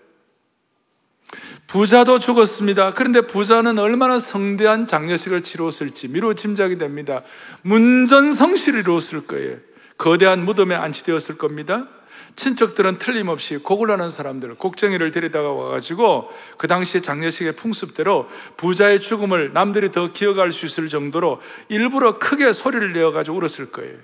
부자도 1.74 2.20
죽었습니다. 2.20 2.92
그런데 2.94 3.22
부자는 3.22 3.80
얼마나 3.80 4.20
성대한 4.20 4.86
장례식을 4.86 5.42
치루었을지 5.42 6.08
미로 6.08 6.36
짐작이 6.36 6.78
됩니다. 6.78 7.24
문전성시를 7.64 8.82
이루었을 8.82 9.26
거예요. 9.26 9.58
거대한 9.98 10.46
무덤에 10.46 10.76
안치되었을 10.76 11.40
겁니다. 11.40 11.88
친척들은 12.36 13.00
틀림없이 13.00 13.58
곡을 13.58 13.90
하는 13.90 14.12
사람들, 14.12 14.54
곡쟁이를 14.54 15.12
데리다가 15.12 15.52
와가지고 15.52 16.30
그 16.58 16.68
당시에 16.68 17.02
장례식의 17.02 17.56
풍습대로 17.56 18.30
부자의 18.56 19.02
죽음을 19.02 19.54
남들이 19.54 19.92
더 19.92 20.14
기억할 20.14 20.52
수 20.52 20.68
있을 20.68 20.90
정도로 20.90 21.42
일부러 21.70 22.20
크게 22.20 22.54
소리를 22.54 22.94
내어가지고 22.94 23.38
울었을 23.38 23.72
거예요. 23.72 23.98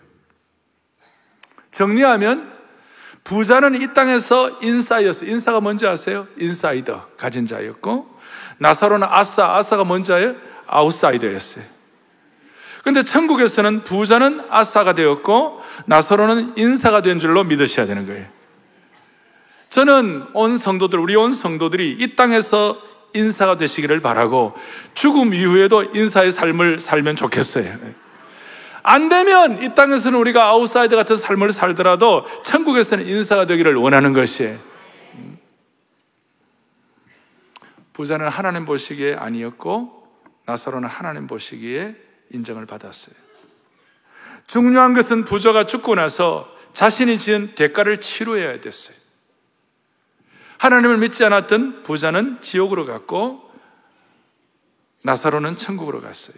정리하면 1.69 2.58
부자는 3.23 3.81
이 3.81 3.93
땅에서 3.93 4.59
인싸였어. 4.61 5.25
인싸가 5.25 5.59
뭔지 5.59 5.85
아세요? 5.85 6.27
인사이더, 6.37 7.09
가진 7.17 7.45
자였고, 7.45 8.07
나사로는 8.57 9.07
아싸, 9.09 9.55
아싸가 9.55 9.83
뭔지 9.83 10.11
아요? 10.13 10.35
아웃사이더였어요. 10.67 11.63
근데 12.83 13.03
천국에서는 13.03 13.83
부자는 13.83 14.41
아싸가 14.49 14.93
되었고 14.93 15.61
나사로는 15.85 16.53
인사가 16.57 17.01
된 17.01 17.19
줄로 17.19 17.43
믿으셔야 17.43 17.85
되는 17.85 18.05
거예요. 18.07 18.25
저는 19.69 20.27
온 20.33 20.57
성도들, 20.57 20.97
우리 20.97 21.15
온 21.15 21.33
성도들이 21.33 21.97
이 21.99 22.15
땅에서 22.15 22.81
인사가 23.13 23.57
되시기를 23.57 23.99
바라고 24.01 24.53
죽음 24.93 25.33
이후에도 25.33 25.83
인사의 25.83 26.31
삶을 26.31 26.79
살면 26.79 27.15
좋겠어요. 27.15 27.77
안 28.83 29.09
되면 29.09 29.61
이 29.61 29.75
땅에서는 29.75 30.17
우리가 30.19 30.45
아웃사이더 30.45 30.95
같은 30.95 31.17
삶을 31.17 31.53
살더라도 31.53 32.25
천국에서는 32.43 33.07
인싸가 33.07 33.45
되기를 33.45 33.75
원하는 33.75 34.13
것이에요. 34.13 34.59
부자는 37.93 38.29
하나님 38.29 38.65
보시기에 38.65 39.15
아니었고 39.15 40.07
나사로는 40.45 40.87
하나님 40.87 41.27
보시기에 41.27 41.95
인정을 42.31 42.65
받았어요. 42.65 43.15
중요한 44.47 44.93
것은 44.93 45.25
부자가 45.25 45.65
죽고 45.65 45.95
나서 45.95 46.49
자신이 46.73 47.17
지은 47.17 47.55
대가를 47.55 47.99
치러야 47.99 48.61
됐어요. 48.61 48.95
하나님을 50.57 50.97
믿지 50.97 51.23
않았던 51.23 51.83
부자는 51.83 52.41
지옥으로 52.41 52.85
갔고 52.85 53.49
나사로는 55.03 55.57
천국으로 55.57 56.01
갔어요. 56.01 56.37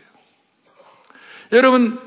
여러분, 1.51 1.99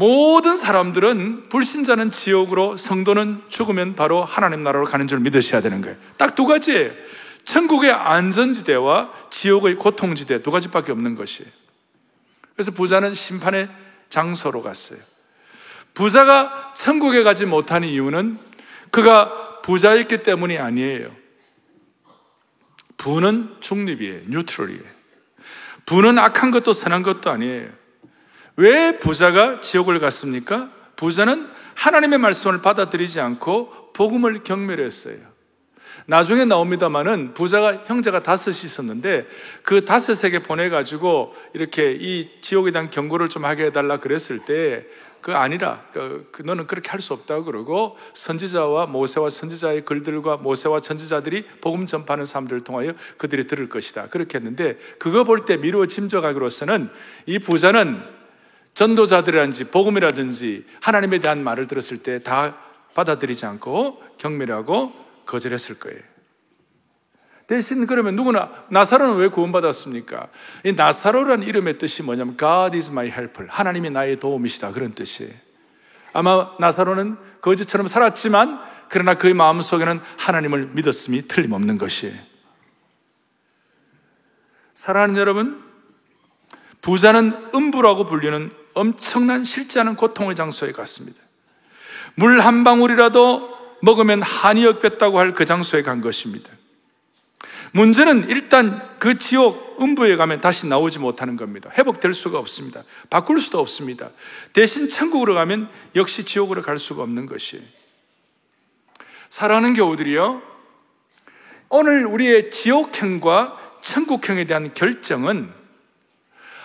모든 0.00 0.56
사람들은 0.56 1.50
불신자는 1.50 2.10
지옥으로 2.10 2.78
성도는 2.78 3.42
죽으면 3.50 3.94
바로 3.94 4.24
하나님 4.24 4.62
나라로 4.62 4.86
가는 4.86 5.06
줄 5.06 5.20
믿으셔야 5.20 5.60
되는 5.60 5.82
거예요. 5.82 5.98
딱 6.16 6.34
두 6.34 6.46
가지예요. 6.46 6.90
천국의 7.44 7.92
안전지대와 7.92 9.12
지옥의 9.28 9.74
고통지대 9.74 10.42
두 10.42 10.50
가지밖에 10.50 10.92
없는 10.92 11.16
것이에요. 11.16 11.50
그래서 12.54 12.70
부자는 12.70 13.12
심판의 13.12 13.68
장소로 14.08 14.62
갔어요. 14.62 15.00
부자가 15.92 16.72
천국에 16.74 17.22
가지 17.22 17.44
못한 17.44 17.84
이유는 17.84 18.38
그가 18.90 19.60
부자였기 19.60 20.22
때문이 20.22 20.56
아니에요. 20.56 21.14
부는 22.96 23.56
중립이에요. 23.60 24.22
뉴트럴이에요. 24.28 24.82
부는 25.84 26.18
악한 26.18 26.52
것도 26.52 26.72
선한 26.72 27.02
것도 27.02 27.30
아니에요. 27.30 27.79
왜 28.60 28.98
부자가 28.98 29.60
지옥을 29.60 30.00
갔습니까? 30.00 30.70
부자는 30.96 31.48
하나님의 31.76 32.18
말씀을 32.18 32.60
받아들이지 32.60 33.18
않고 33.18 33.92
복음을 33.94 34.42
경멸했어요. 34.44 35.16
나중에 36.04 36.44
나옵니다만은 36.44 37.32
부자가 37.32 37.84
형제가 37.86 38.22
다섯이 38.22 38.56
있었는데 38.64 39.26
그 39.62 39.86
다섯에게 39.86 40.42
보내가지고 40.42 41.34
이렇게 41.54 41.96
이 41.98 42.28
지옥에 42.42 42.70
대한 42.70 42.90
경고를 42.90 43.30
좀 43.30 43.46
하게 43.46 43.64
해달라 43.66 43.98
그랬을 43.98 44.40
때 44.40 44.86
그 45.20 45.34
아니라 45.34 45.84
그, 45.92 46.28
그 46.32 46.42
너는 46.42 46.66
그렇게 46.66 46.88
할 46.88 47.00
수 47.00 47.14
없다고 47.14 47.44
그러고 47.44 47.96
선지자와 48.12 48.86
모세와 48.86 49.30
선지자의 49.30 49.86
글들과 49.86 50.36
모세와 50.36 50.80
선지자들이 50.80 51.46
복음 51.62 51.86
전파하는 51.86 52.26
사람들을 52.26 52.62
통하여 52.62 52.92
그들이 53.16 53.46
들을 53.46 53.68
것이다 53.70 54.08
그렇게 54.08 54.36
했는데 54.36 54.76
그거 54.98 55.24
볼 55.24 55.46
때 55.46 55.56
미루어 55.56 55.86
짐작하기로서는 55.86 56.90
이 57.24 57.38
부자는 57.38 58.02
전도자들이라든지 58.74 59.64
복음이라든지 59.64 60.66
하나님에 60.80 61.18
대한 61.18 61.42
말을 61.42 61.66
들었을 61.66 61.98
때 61.98 62.20
다 62.22 62.56
받아들이지 62.94 63.46
않고 63.46 64.02
경멸하고 64.18 64.92
거절했을 65.26 65.78
거예요. 65.78 66.00
대신 67.46 67.86
그러면 67.86 68.14
누구나 68.14 68.50
나사로는 68.68 69.16
왜 69.16 69.28
구원받았습니까? 69.28 70.28
이 70.64 70.72
나사로라는 70.72 71.46
이름의 71.46 71.78
뜻이 71.78 72.02
뭐냐면 72.02 72.36
God 72.36 72.76
is 72.76 72.90
my 72.90 73.08
helper. 73.08 73.48
하나님이 73.50 73.90
나의 73.90 74.20
도움이시다. 74.20 74.70
그런 74.70 74.94
뜻이에요. 74.94 75.32
아마 76.12 76.52
나사로는 76.60 77.16
거지처럼 77.40 77.88
살았지만 77.88 78.60
그러나 78.88 79.14
그의 79.14 79.34
마음속에는 79.34 80.00
하나님을 80.18 80.70
믿었음이 80.74 81.28
틀림없는 81.28 81.78
것이에요. 81.78 82.14
사랑하는 84.74 85.16
여러분, 85.16 85.62
부자는 86.80 87.50
음부라고 87.54 88.06
불리는 88.06 88.50
엄청난 88.74 89.44
실지 89.44 89.78
않은 89.80 89.96
고통의 89.96 90.36
장소에 90.36 90.72
갔습니다. 90.72 91.18
물 92.14 92.40
한 92.40 92.64
방울이라도 92.64 93.58
먹으면 93.82 94.22
한이 94.22 94.66
없겠다고 94.66 95.18
할 95.18 95.32
그 95.32 95.44
장소에 95.44 95.82
간 95.82 96.00
것입니다. 96.00 96.50
문제는 97.72 98.28
일단 98.28 98.88
그 98.98 99.16
지옥 99.18 99.80
음부에 99.80 100.16
가면 100.16 100.40
다시 100.40 100.66
나오지 100.66 100.98
못하는 100.98 101.36
겁니다. 101.36 101.70
회복될 101.78 102.12
수가 102.12 102.38
없습니다. 102.38 102.82
바꿀 103.08 103.40
수도 103.40 103.60
없습니다. 103.60 104.10
대신 104.52 104.88
천국으로 104.88 105.34
가면 105.34 105.68
역시 105.94 106.24
지옥으로 106.24 106.62
갈 106.62 106.78
수가 106.78 107.02
없는 107.02 107.26
것이에요. 107.26 107.64
사랑하는 109.28 109.74
교우들이요. 109.74 110.42
오늘 111.68 112.04
우리의 112.06 112.50
지옥행과 112.50 113.78
천국행에 113.80 114.44
대한 114.44 114.74
결정은 114.74 115.52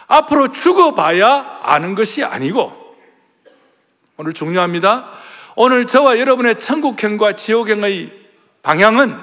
앞으로 0.07 0.51
죽어봐야 0.51 1.59
아는 1.63 1.95
것이 1.95 2.23
아니고 2.23 2.73
오늘 4.17 4.33
중요합니다. 4.33 5.09
오늘 5.55 5.87
저와 5.87 6.19
여러분의 6.19 6.59
천국행과 6.59 7.33
지옥행의 7.33 8.11
방향은 8.61 9.17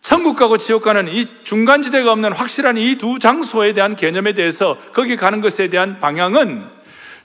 천국 0.00 0.36
가고 0.36 0.56
지옥 0.58 0.84
가는 0.84 1.08
이 1.08 1.26
중간지대가 1.44 2.12
없는 2.12 2.32
확실한 2.32 2.78
이 2.78 2.96
두 2.96 3.18
장소에 3.18 3.72
대한 3.72 3.96
개념에 3.96 4.32
대해서 4.32 4.76
거기 4.92 5.16
가는 5.16 5.40
것에 5.40 5.68
대한 5.68 5.98
방향은 6.00 6.68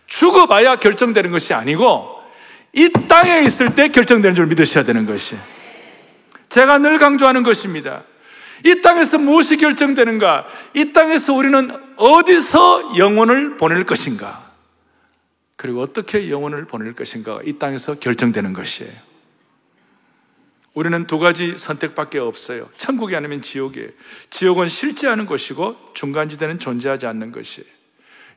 죽어봐야 0.07 0.77
결정되는 0.77 1.31
것이 1.31 1.53
아니고 1.53 2.21
이 2.73 2.89
땅에 3.07 3.41
있을 3.43 3.75
때 3.75 3.89
결정되는 3.89 4.35
줄 4.35 4.47
믿으셔야 4.47 4.83
되는 4.83 5.05
것이. 5.05 5.37
제가 6.49 6.79
늘 6.79 6.97
강조하는 6.97 7.43
것입니다. 7.43 8.03
이 8.65 8.81
땅에서 8.81 9.17
무엇이 9.17 9.57
결정되는가? 9.57 10.47
이 10.73 10.93
땅에서 10.93 11.33
우리는 11.33 11.69
어디서 11.97 12.97
영혼을 12.97 13.57
보낼 13.57 13.83
것인가? 13.83 14.51
그리고 15.57 15.81
어떻게 15.81 16.29
영혼을 16.29 16.65
보낼 16.65 16.93
것인가 16.93 17.39
이 17.45 17.53
땅에서 17.59 17.95
결정되는 17.99 18.53
것이에요. 18.53 18.91
우리는 20.73 21.05
두 21.05 21.19
가지 21.19 21.55
선택밖에 21.57 22.17
없어요. 22.17 22.67
천국이 22.77 23.15
아니면 23.15 23.41
지옥이에요. 23.41 23.89
지옥은 24.31 24.67
실제 24.67 25.07
하는 25.07 25.25
것이고 25.25 25.75
중간지대는 25.93 26.59
존재하지 26.59 27.05
않는 27.05 27.31
것이에요. 27.31 27.67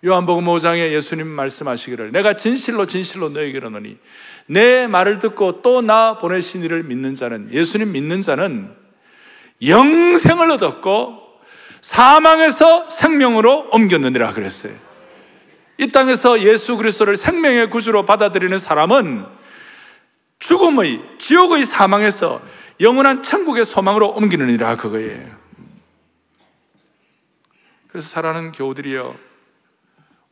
요한복음 0.05 0.45
5장에 0.45 0.93
예수님 0.93 1.27
말씀하시기를 1.27 2.13
내가 2.13 2.35
진실로 2.37 2.87
진실로 2.87 3.31
너에게 3.31 3.57
이르노니 3.57 3.97
내 4.47 4.87
말을 4.87 5.19
듣고 5.19 5.63
또 5.63 5.81
나 5.81 6.19
보내신 6.19 6.63
이를 6.63 6.83
믿는 6.83 7.15
자는 7.15 7.53
예수님 7.53 7.93
믿는 7.93 8.21
자는 8.21 8.86
영생을 9.63 10.51
얻었고 10.53 11.23
사망에서 11.81 12.91
생명으로 12.91 13.69
옮겼느니라 13.71 14.33
그랬어요. 14.33 14.73
이 15.79 15.93
땅에서 15.93 16.41
예수 16.43 16.77
그리스도를 16.77 17.17
생명의 17.17 17.71
구주로 17.71 18.07
받아들이는 18.07 18.59
사람은 18.59 19.27
죽음의 20.39 21.19
지옥의 21.19 21.65
사망에서 21.65 22.41
영원한 22.81 23.23
천국의 23.23 23.65
소망으로 23.65 24.11
옮기느니라 24.11 24.77
그거예요. 24.77 25.31
그래서 27.89 28.09
사랑하는 28.09 28.53
교우들이여 28.53 29.17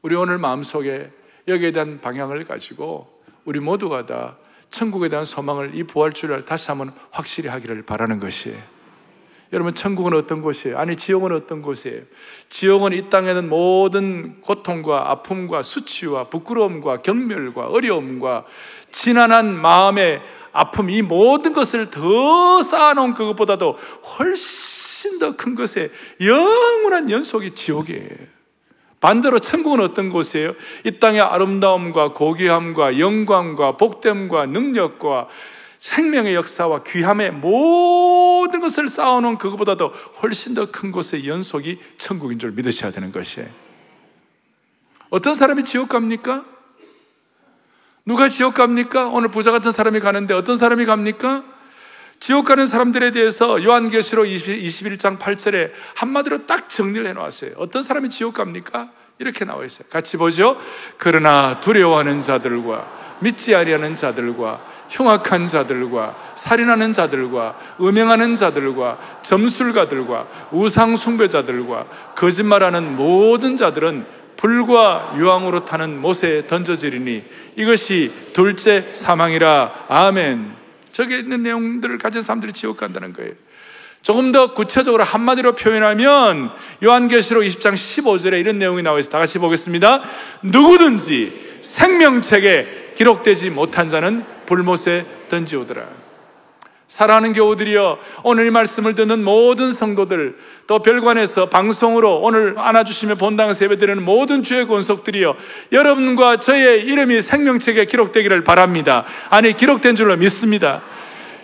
우리 0.02 0.14
오늘 0.14 0.38
마음속에 0.38 1.10
여기에 1.48 1.72
대한 1.72 2.00
방향을 2.00 2.44
가지고 2.44 3.22
우리 3.44 3.60
모두가 3.60 4.04
다 4.06 4.36
천국에 4.70 5.08
대한 5.08 5.24
소망을 5.24 5.74
이 5.74 5.84
부활주를 5.84 6.44
다시 6.44 6.68
한번 6.68 6.92
확실히 7.10 7.48
하기를 7.48 7.82
바라는 7.82 8.18
것이에요. 8.18 8.73
여러분, 9.54 9.72
천국은 9.72 10.14
어떤 10.14 10.42
곳이에요? 10.42 10.76
아니, 10.76 10.96
지옥은 10.96 11.30
어떤 11.30 11.62
곳이에요? 11.62 12.02
지옥은 12.48 12.92
이 12.92 13.08
땅에는 13.08 13.48
모든 13.48 14.40
고통과 14.40 15.12
아픔과 15.12 15.62
수치와 15.62 16.24
부끄러움과 16.24 17.02
경멸과 17.02 17.68
어려움과 17.68 18.46
지난한 18.90 19.54
마음의 19.54 20.20
아픔, 20.52 20.90
이 20.90 21.02
모든 21.02 21.52
것을 21.52 21.90
더 21.90 22.62
쌓아놓은 22.62 23.14
그것보다도 23.14 23.78
훨씬 24.18 25.18
더 25.20 25.36
큰 25.36 25.54
것에 25.54 25.90
영원한 26.20 27.10
연속이 27.10 27.54
지옥이에요. 27.54 28.08
반대로 29.00 29.38
천국은 29.38 29.80
어떤 29.80 30.10
곳이에요? 30.10 30.54
이 30.84 30.98
땅의 30.98 31.20
아름다움과 31.20 32.14
고귀함과 32.14 32.98
영광과 32.98 33.76
복됨과 33.76 34.46
능력과 34.46 35.28
생명의 35.84 36.34
역사와 36.34 36.82
귀함의 36.82 37.32
모든 37.32 38.60
것을 38.60 38.88
쌓아놓은 38.88 39.36
그것보다도 39.36 39.88
훨씬 40.22 40.54
더 40.54 40.64
큰 40.64 40.90
곳의 40.90 41.28
연속이 41.28 41.78
천국인 41.98 42.38
줄 42.38 42.52
믿으셔야 42.52 42.90
되는 42.90 43.12
것이에요. 43.12 43.50
어떤 45.10 45.34
사람이 45.34 45.64
지옥 45.64 45.90
갑니까? 45.90 46.46
누가 48.06 48.30
지옥 48.30 48.54
갑니까? 48.54 49.08
오늘 49.08 49.28
부자 49.28 49.50
같은 49.50 49.72
사람이 49.72 50.00
가는데 50.00 50.32
어떤 50.32 50.56
사람이 50.56 50.86
갑니까? 50.86 51.44
지옥 52.18 52.46
가는 52.46 52.66
사람들에 52.66 53.10
대해서 53.10 53.62
요한계시록 53.62 54.24
21장 54.24 55.18
8절에 55.18 55.72
한마디로 55.96 56.46
딱 56.46 56.70
정리를 56.70 57.06
해놓았어요. 57.08 57.56
어떤 57.58 57.82
사람이 57.82 58.08
지옥 58.08 58.32
갑니까? 58.32 58.90
이렇게 59.18 59.44
나와 59.44 59.62
있어요. 59.66 59.86
같이 59.90 60.16
보죠. 60.16 60.58
그러나 60.96 61.60
두려워하는 61.60 62.22
자들과 62.22 63.03
믿지 63.20 63.54
아니하는 63.54 63.96
자들과 63.96 64.60
흉악한 64.90 65.46
자들과 65.46 66.14
살인하는 66.34 66.92
자들과 66.92 67.58
음행하는 67.80 68.36
자들과 68.36 68.98
점술가들과 69.22 70.26
우상 70.52 70.96
숭배자들과 70.96 71.86
거짓말하는 72.14 72.96
모든 72.96 73.56
자들은 73.56 74.06
불과 74.36 75.14
유황으로 75.16 75.64
타는 75.64 76.00
못에 76.00 76.46
던져지리니 76.46 77.24
이것이 77.56 78.12
둘째 78.32 78.88
사망이라 78.92 79.86
아멘. 79.88 80.52
저기 80.92 81.18
있는 81.18 81.42
내용들을 81.42 81.98
가진 81.98 82.22
사람들이 82.22 82.52
지옥 82.52 82.76
간다는 82.76 83.12
거예요. 83.12 83.32
조금 84.02 84.32
더 84.32 84.52
구체적으로 84.52 85.02
한마디로 85.02 85.54
표현하면 85.54 86.50
요한계시록 86.84 87.42
20장 87.42 87.72
15절에 87.72 88.38
이런 88.38 88.58
내용이 88.58 88.82
나와 88.82 88.98
있어. 88.98 89.10
다 89.10 89.18
같이 89.18 89.38
보겠습니다. 89.38 90.02
누구든지 90.42 91.58
생명책에 91.62 92.83
기록되지 92.94 93.50
못한 93.50 93.88
자는 93.88 94.24
불못에 94.46 95.04
던지오더라. 95.30 96.04
사랑하는 96.86 97.32
교우들이여 97.32 97.98
오늘 98.22 98.46
이 98.46 98.50
말씀을 98.50 98.94
듣는 98.94 99.24
모든 99.24 99.72
성도들 99.72 100.36
또 100.66 100.80
별관에서 100.80 101.48
방송으로 101.48 102.20
오늘 102.20 102.54
안아주시며 102.56 103.16
본당 103.16 103.52
세배드리는 103.52 104.02
모든 104.02 104.42
주의 104.42 104.66
권속들이여 104.66 105.34
여러분과 105.72 106.36
저의 106.36 106.82
이름이 106.82 107.22
생명책에 107.22 107.86
기록되기를 107.86 108.44
바랍니다. 108.44 109.04
아니 109.30 109.56
기록된 109.56 109.96
줄로 109.96 110.16
믿습니다. 110.16 110.82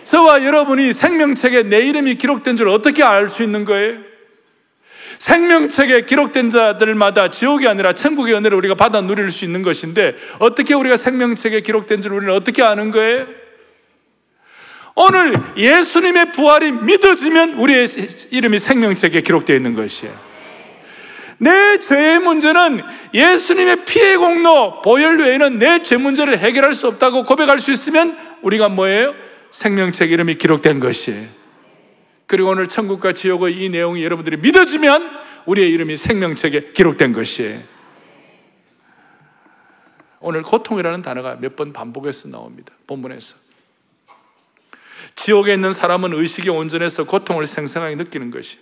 저와 0.03 0.45
여러분이 0.45 0.93
생명책에 0.93 1.63
내 1.63 1.81
이름이 1.81 2.15
기록된 2.15 2.55
줄 2.55 2.69
어떻게 2.69 3.03
알 3.03 3.27
수 3.27 3.43
있는 3.43 3.65
거예요? 3.65 4.10
생명책에 5.21 6.05
기록된 6.05 6.49
자들마다 6.49 7.29
지옥이 7.29 7.67
아니라 7.67 7.93
천국의 7.93 8.33
은혜를 8.33 8.57
우리가 8.57 8.73
받아 8.73 9.01
누릴 9.01 9.29
수 9.29 9.45
있는 9.45 9.61
것인데 9.61 10.15
어떻게 10.39 10.73
우리가 10.73 10.97
생명책에 10.97 11.61
기록된 11.61 12.01
줄 12.01 12.13
우리는 12.13 12.33
어떻게 12.33 12.63
아는 12.63 12.89
거예요? 12.89 13.27
오늘 14.95 15.35
예수님의 15.55 16.31
부활이 16.31 16.71
믿어지면 16.71 17.53
우리의 17.53 17.87
이름이 18.31 18.57
생명책에 18.57 19.21
기록되어 19.21 19.55
있는 19.55 19.75
것이에요. 19.75 20.11
내 21.37 21.77
죄의 21.77 22.17
문제는 22.17 22.81
예수님의 23.13 23.85
피해 23.85 24.17
공로, 24.17 24.81
보혈 24.81 25.19
외에는 25.19 25.59
내 25.59 25.83
죄 25.83 25.97
문제를 25.97 26.39
해결할 26.39 26.73
수 26.73 26.87
없다고 26.87 27.25
고백할 27.25 27.59
수 27.59 27.71
있으면 27.71 28.17
우리가 28.41 28.69
뭐예요? 28.69 29.13
생명책 29.51 30.11
이름이 30.11 30.35
기록된 30.35 30.79
것이에요. 30.79 31.40
그리고 32.31 32.47
오늘 32.47 32.69
천국과 32.69 33.11
지옥의 33.11 33.61
이 33.61 33.67
내용이 33.67 34.01
여러분들이 34.05 34.37
믿어지면 34.37 35.19
우리의 35.47 35.69
이름이 35.71 35.97
생명책에 35.97 36.71
기록된 36.71 37.11
것이에요. 37.11 37.61
오늘 40.21 40.41
고통이라는 40.41 41.01
단어가 41.01 41.35
몇 41.35 41.57
번 41.57 41.73
반복해서 41.73 42.29
나옵니다. 42.29 42.71
본문에서. 42.87 43.35
지옥에 45.15 45.55
있는 45.55 45.73
사람은 45.73 46.13
의식이 46.13 46.47
온전해서 46.47 47.03
고통을 47.03 47.45
생생하게 47.45 47.95
느끼는 47.95 48.31
것이. 48.31 48.59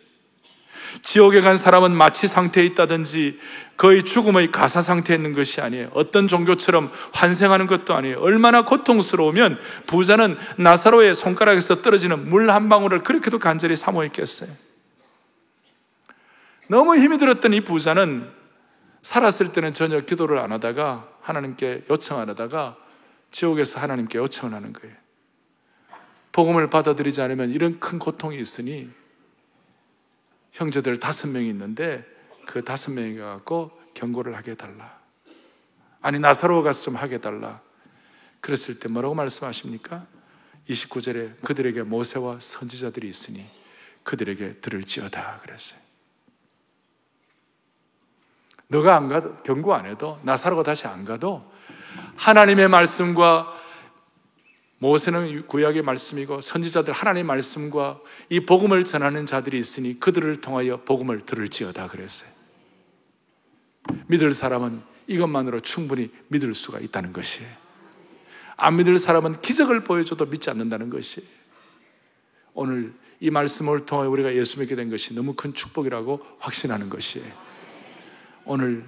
지옥에 1.01 1.41
간 1.41 1.57
사람은 1.57 1.91
마치 1.91 2.27
상태에 2.27 2.65
있다든지 2.65 3.39
거의 3.77 4.03
죽음의 4.03 4.51
가사 4.51 4.81
상태에 4.81 5.15
있는 5.15 5.33
것이 5.33 5.61
아니에요. 5.61 5.89
어떤 5.93 6.27
종교처럼 6.27 6.91
환생하는 7.13 7.67
것도 7.67 7.93
아니에요. 7.95 8.19
얼마나 8.19 8.65
고통스러우면 8.65 9.59
부자는 9.87 10.37
나사로의 10.57 11.15
손가락에서 11.15 11.81
떨어지는 11.81 12.29
물 12.29 12.49
한 12.49 12.67
방울을 12.67 13.03
그렇게도 13.03 13.39
간절히 13.39 13.75
사모했겠어요. 13.75 14.49
너무 16.67 16.95
힘이 16.97 17.17
들었던 17.17 17.53
이 17.53 17.61
부자는 17.61 18.29
살았을 19.01 19.53
때는 19.53 19.73
전혀 19.73 19.99
기도를 20.01 20.39
안 20.39 20.51
하다가 20.51 21.07
하나님께 21.21 21.83
요청 21.89 22.19
안 22.19 22.29
하다가 22.29 22.75
지옥에서 23.31 23.79
하나님께 23.79 24.17
요청을 24.17 24.55
하는 24.55 24.73
거예요. 24.73 24.95
복음을 26.31 26.69
받아들이지 26.69 27.21
않으면 27.21 27.51
이런 27.51 27.79
큰 27.79 27.99
고통이 27.99 28.39
있으니 28.39 28.89
형제들 30.59 30.99
다섯 30.99 31.29
명이 31.29 31.47
있는데 31.49 32.05
그 32.45 32.65
다섯 32.65 32.91
명이 32.91 33.17
가고 33.17 33.71
경고를 33.93 34.35
하게 34.35 34.51
해달라. 34.51 34.99
아니 36.01 36.19
나사로 36.19 36.63
가서 36.63 36.83
좀 36.83 36.97
하게 36.97 37.15
해달라. 37.15 37.61
그랬을 38.41 38.77
때 38.77 38.89
뭐라고 38.89 39.15
말씀하십니까? 39.15 40.05
29절에 40.69 41.41
그들에게 41.45 41.83
모세와 41.83 42.39
선지자들이 42.41 43.07
있으니 43.07 43.45
그들에게 44.03 44.55
들을지어다 44.55 45.39
그랬어요. 45.43 45.79
너가 48.67 48.97
안 48.97 49.07
가도 49.07 49.41
경고 49.43 49.73
안 49.73 49.85
해도 49.85 50.19
나사로가 50.23 50.63
다시 50.63 50.87
안 50.87 51.05
가도 51.05 51.49
하나님의 52.17 52.67
말씀과 52.67 53.53
모세는 54.79 55.45
구약의 55.47 55.81
말씀이고 55.81 56.41
선지자들 56.41 56.93
하나님의 56.93 57.23
말씀과 57.25 57.99
이 58.29 58.39
복음을 58.39 58.85
전하는 58.85 59.25
자들이 59.25 59.59
있으니 59.59 59.99
그들을 59.99 60.39
통하여 60.41 60.81
복음을 60.83 61.19
들을지어다 61.25 61.87
그랬어요. 61.87 62.29
믿을 64.07 64.33
사람은 64.33 64.81
이것만으로 65.07 65.59
충분히 65.61 66.11
믿을 66.29 66.53
수가 66.53 66.79
있다는 66.79 67.11
것이에요. 67.13 67.49
안 68.55 68.77
믿을 68.77 68.97
사람은 68.97 69.41
기적을 69.41 69.81
보여줘도 69.83 70.25
믿지 70.25 70.49
않는다는 70.49 70.89
것이에요. 70.89 71.27
오늘 72.53 72.93
이 73.19 73.29
말씀을 73.29 73.85
통해 73.85 74.07
우리가 74.07 74.33
예수 74.35 74.59
믿게 74.59 74.75
된 74.75 74.89
것이 74.89 75.13
너무 75.13 75.33
큰 75.33 75.53
축복이라고 75.53 76.25
확신하는 76.39 76.89
것이에요. 76.89 77.27
오늘 78.45 78.85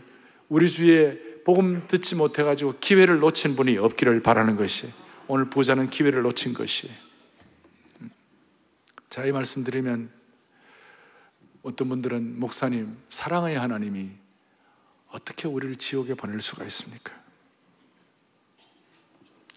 우리 0.48 0.72
주위에 0.72 1.18
복음 1.44 1.84
듣지 1.88 2.16
못해가지고 2.16 2.76
기회를 2.80 3.20
놓친 3.20 3.56
분이 3.56 3.78
없기를 3.78 4.22
바라는 4.22 4.56
것이에요. 4.56 4.94
오늘 5.34 5.46
부자는 5.50 5.90
기회를 5.90 6.24
놓친 6.24 6.54
것이. 6.54 6.92
자, 9.10 9.26
이 9.26 9.32
말씀 9.32 9.64
드리면 9.64 10.12
어떤 11.64 11.88
분들은 11.88 12.38
목사님, 12.38 12.98
사랑의 13.08 13.58
하나님이 13.58 14.10
어떻게 15.08 15.48
우리를 15.48 15.78
지옥에 15.78 16.16
보낼 16.16 16.42
수가 16.42 16.66
있습니까? 16.66 17.14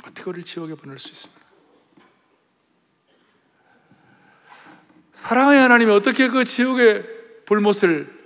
어떻게 0.04 0.30
우리를 0.30 0.44
지옥에 0.44 0.76
보낼 0.76 0.96
수 1.00 1.08
있습니까? 1.10 1.44
사랑의 5.10 5.58
하나님이 5.58 5.90
어떻게 5.90 6.28
그 6.28 6.44
지옥의 6.44 7.04
불못을 7.46 8.16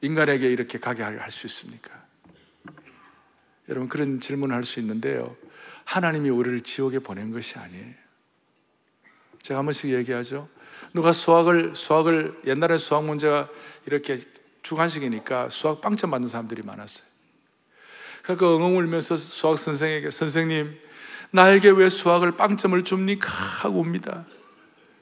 인간에게 0.00 0.46
이렇게 0.46 0.78
가게 0.78 1.02
할 1.02 1.32
수 1.32 1.48
있습니까? 1.48 1.90
여러분 3.68 3.88
그런 3.88 4.20
질문을 4.20 4.54
할 4.54 4.62
수 4.62 4.78
있는데요. 4.78 5.36
하나님이 5.84 6.30
우리를 6.30 6.60
지옥에 6.62 6.98
보낸 6.98 7.32
것이 7.32 7.58
아니에요. 7.58 7.94
제가 9.42 9.58
한 9.58 9.66
번씩 9.66 9.90
얘기하죠. 9.92 10.48
누가 10.92 11.12
수학을, 11.12 11.74
수학을, 11.74 12.40
옛날에 12.46 12.76
수학 12.76 13.04
문제가 13.04 13.48
이렇게 13.86 14.18
주관식이니까 14.62 15.50
수학 15.50 15.80
빵점 15.80 16.10
받는 16.10 16.28
사람들이 16.28 16.62
많았어요. 16.62 17.06
그러니까 18.22 18.54
엉엉 18.54 18.78
울면서 18.78 19.16
수학 19.16 19.58
선생에게, 19.58 20.10
선생님, 20.10 20.78
나에게 21.30 21.70
왜 21.70 21.88
수학을 21.88 22.32
빵점을 22.36 22.82
줍니까? 22.84 23.28
하고 23.28 23.80
옵니다. 23.80 24.24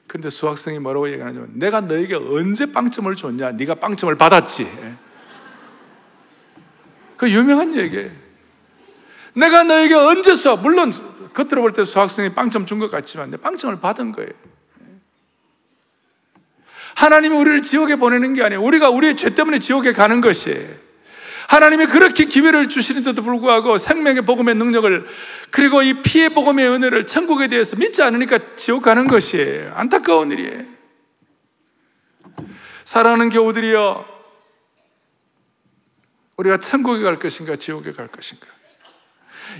근데 0.07 0.29
수학생이 0.29 0.79
뭐라고 0.79 1.09
얘기하냐면, 1.09 1.51
내가 1.53 1.79
너에게 1.79 2.15
언제 2.15 2.71
빵점을 2.71 3.15
줬냐? 3.15 3.51
네가 3.51 3.75
빵점을 3.75 4.13
받았지. 4.17 4.67
그 7.15 7.31
유명한 7.31 7.75
얘기예요. 7.75 8.22
내가 9.35 9.63
너에게 9.63 9.95
언제 9.95 10.35
수학, 10.35 10.61
물론 10.61 10.91
겉으로 11.33 11.61
볼 11.61 11.73
때 11.73 11.83
수학생이 11.83 12.29
빵점 12.33 12.65
준 12.65 12.79
것 12.79 12.91
같지만 12.91 13.31
내 13.31 13.37
빵점을 13.37 13.79
받은 13.79 14.11
거예요. 14.11 14.29
하나님이 16.95 17.35
우리를 17.35 17.61
지옥에 17.63 17.95
보내는 17.95 18.35
게 18.35 18.43
아니에요. 18.43 18.61
우리가 18.61 18.89
우리의 18.91 19.17
죄 19.17 19.31
때문에 19.33 19.57
지옥에 19.59 19.93
가는 19.93 20.21
것이에요. 20.21 20.83
하나님이 21.47 21.87
그렇게 21.87 22.25
기회를 22.25 22.69
주시는데도 22.69 23.21
불구하고 23.23 23.77
생명의 23.77 24.21
복음의 24.21 24.55
능력을 24.55 25.05
그리고 25.49 25.81
이 25.81 26.01
피해 26.03 26.29
복음의 26.29 26.67
은혜를 26.67 27.05
천국에 27.05 27.47
대해서 27.47 27.75
믿지 27.75 28.01
않으니까 28.01 28.55
지옥 28.55 28.83
가는 28.83 29.07
것이에요. 29.07 29.73
안타까운 29.75 30.31
일이에요. 30.31 30.63
사랑하는 32.85 33.29
교우들이여 33.29 34.05
우리가 36.37 36.57
천국에 36.57 37.01
갈 37.01 37.17
것인가 37.17 37.55
지옥에 37.55 37.91
갈 37.91 38.07
것인가 38.07 38.45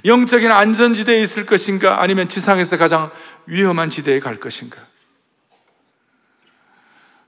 영적인 0.05 0.51
안전지대에 0.51 1.21
있을 1.21 1.45
것인가? 1.45 2.01
아니면 2.01 2.27
지상에서 2.27 2.77
가장 2.77 3.11
위험한 3.45 3.89
지대에 3.89 4.19
갈 4.19 4.39
것인가? 4.39 4.79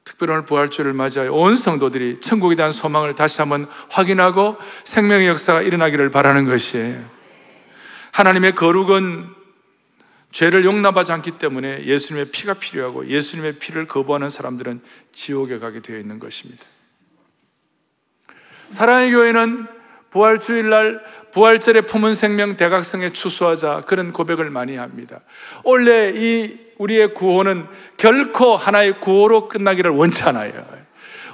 특별히 0.04 0.34
오늘 0.34 0.45
부활주를 0.45 0.93
맞이하여 0.93 1.34
온 1.34 1.56
성도들이 1.58 2.21
천국에 2.21 2.56
대한 2.56 2.71
소망을 2.71 3.15
다시 3.15 3.41
한번 3.41 3.67
확인하고 3.89 4.58
생명의 4.84 5.28
역사가 5.28 5.62
일어나기를 5.63 6.12
바라는 6.12 6.45
것이에요. 6.45 7.04
하나님의 8.12 8.56
거룩은 8.56 9.28
죄를 10.32 10.63
용납하지 10.63 11.12
않기 11.12 11.32
때문에 11.32 11.86
예수님의 11.86 12.32
피가 12.32 12.56
필요하고 12.56 13.08
예수님의 13.08 13.54
피를 13.54 13.88
거부하는 13.88 14.30
사람들은 14.30 14.82
지옥에 15.12 15.60
가게 15.60 15.82
되어 15.82 15.97
있는 15.97 16.19
것입니다. 16.19 16.63
사랑의 18.69 19.12
교회는 19.12 19.67
부활 20.15 20.39
주일날 20.39 21.01
부활절에 21.34 21.82
품은 21.82 22.15
생명 22.15 22.56
대각성에 22.56 23.10
추수하자 23.10 23.82
그런 23.86 24.13
고백을 24.13 24.49
많이 24.49 24.78
합니다. 24.78 25.19
원래 25.65 26.13
이 26.15 26.58
우리의 26.78 27.13
구호는 27.13 27.65
결코 27.97 28.56
하나의 28.56 29.01
구호로 29.01 29.49
끝나기를 29.49 29.91
원치 29.91 30.23
않아요. 30.23 30.54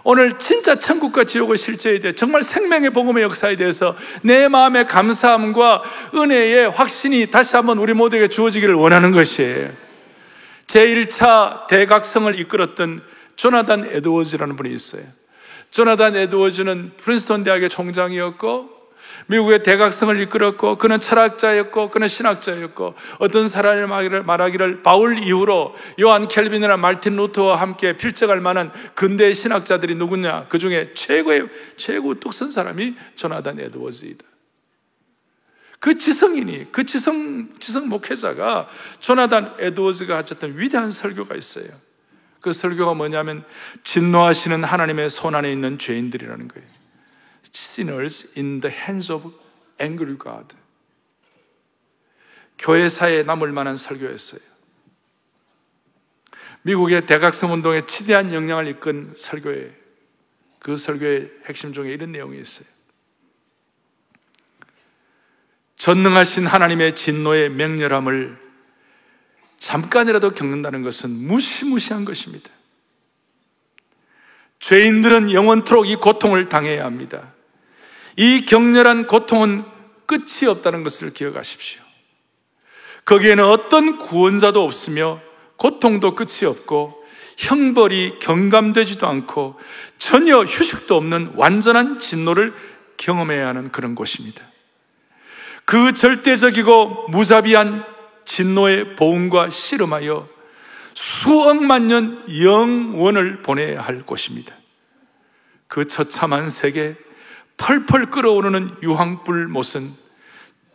오늘 0.04 0.32
진짜 0.40 0.80
천국과 0.80 1.26
지옥의 1.26 1.58
실제에 1.58 2.00
대해 2.00 2.16
정말 2.16 2.42
생명의 2.42 2.90
복음의 2.90 3.22
역사에 3.22 3.56
대해서 3.56 3.96
내 4.24 4.48
마음의 4.48 4.88
감사함과 4.88 5.84
은혜의 6.16 6.72
확신이 6.72 7.30
다시 7.30 7.56
한번 7.56 7.78
우리 7.78 7.94
모두에게 7.94 8.30
주어지기를 8.30 8.74
원하는 8.74 9.12
것이에요. 9.12 9.70
제1차 10.66 11.68
대각성을 11.68 12.40
이끌었던 12.40 13.02
조나단 13.36 13.90
에드워즈라는 13.92 14.56
분이 14.56 14.74
있어요. 14.74 15.04
조나단 15.72 16.16
에드워즈는 16.16 16.92
프린스턴 16.98 17.44
대학의 17.44 17.70
총장이었고 17.70 18.82
미국의 19.28 19.64
대각성을 19.64 20.20
이끌었고 20.22 20.78
그는 20.78 21.00
철학자였고 21.00 21.90
그는 21.90 22.08
신학자였고 22.08 22.94
어떤 23.20 23.48
사람이 23.48 23.88
말하기를 24.24 24.84
바울 24.84 25.24
이후로 25.24 25.76
요한 26.02 26.28
켈빈이나 26.28 26.78
말틴 26.78 27.16
루터와 27.16 27.56
함께 27.60 27.98
필적할 27.98 28.42
만한 28.42 28.72
근대 28.96 29.34
신학자들이 29.34 29.96
누구냐 29.96 30.48
그 30.50 30.60
중에 30.60 30.92
최고의 30.94 31.48
최고 31.78 32.20
뚝선 32.20 32.52
사람이 32.52 32.96
조나단 33.16 33.60
에드워즈이다. 33.60 34.26
그 35.80 35.98
지성인이 35.98 36.72
그 36.72 36.86
지성 36.86 37.50
지성 37.60 37.90
목회자가 37.90 38.70
조나단 39.00 39.56
에드워즈가 39.58 40.18
하셨던 40.18 40.60
위대한 40.60 40.92
설교가 40.92 41.36
있어요. 41.36 41.70
그 42.42 42.54
설교가 42.54 42.96
뭐냐면 42.96 43.46
진노하시는 43.84 44.64
하나님의 44.64 45.10
손 45.10 45.36
안에 45.36 45.52
있는 45.52 45.78
죄인들이라는 45.78 46.48
거예요. 46.48 46.68
sinners 47.54 48.32
in 48.36 48.62
the 48.62 48.76
hands 48.76 49.12
of 49.12 49.32
angry 49.80 50.18
God. 50.18 50.56
교회사에 52.58 53.24
남을 53.24 53.52
만한 53.52 53.78
설교였어요. 53.78 54.42
미국의 56.64 57.08
대각성 57.08 57.54
운동에 57.54 57.86
치대한 57.86 58.34
영향을 58.34 58.68
이끈 58.68 59.14
설교에 59.18 59.72
그 60.60 60.78
설교의 60.78 61.32
핵심 61.46 61.74
중에 61.74 61.92
이런 61.92 62.12
내용이 62.12 62.40
있어요. 62.40 62.68
전능하신 65.78 66.46
하나님의 66.46 66.96
진노의 66.96 67.50
맹렬함을 67.50 68.51
잠깐이라도 69.62 70.32
겪는다는 70.32 70.82
것은 70.82 71.12
무시무시한 71.12 72.04
것입니다. 72.04 72.50
죄인들은 74.60 75.32
영원토록 75.32 75.88
이 75.88 75.96
고통을 75.96 76.50
당해야 76.50 76.84
합니다. 76.84 77.32
이 78.18 78.44
격렬한 78.46 79.06
고통은 79.06 79.64
끝이 80.08 80.50
없다는 80.50 80.84
것을 80.84 81.14
기억하십시오. 81.14 81.82
거기에는 83.06 83.46
어떤 83.46 83.98
구원자도 84.00 84.64
없으며 84.64 85.22
고통도 85.58 86.16
끝이 86.16 86.46
없고 86.46 87.04
형벌이 87.38 88.18
경감되지도 88.20 89.08
않고 89.08 89.60
전혀 89.98 90.40
휴식도 90.42 90.96
없는 90.96 91.34
완전한 91.36 92.00
진노를 92.00 92.56
경험해야 92.98 93.48
하는 93.48 93.72
그런 93.72 93.94
곳입니다. 93.94 94.44
그 95.66 95.94
절대적이고 95.94 97.10
무자비한 97.10 97.91
진노의 98.26 98.96
보응과 98.96 99.50
씨름하여 99.50 100.30
수억만 100.94 101.88
년 101.88 102.26
영원을 102.44 103.42
보내야 103.42 103.82
할 103.82 104.04
곳입니다. 104.04 104.56
그 105.68 105.88
처참한 105.88 106.50
세계, 106.50 106.96
펄펄 107.58 108.10
끓어오르는 108.10 108.78
유황불 108.84 109.48
못은 109.48 109.94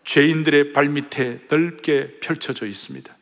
죄인들의 0.05 0.73
발밑에 0.73 1.41
넓게 1.49 2.19
펼쳐져 2.21 2.67
있습니다. 2.67 3.15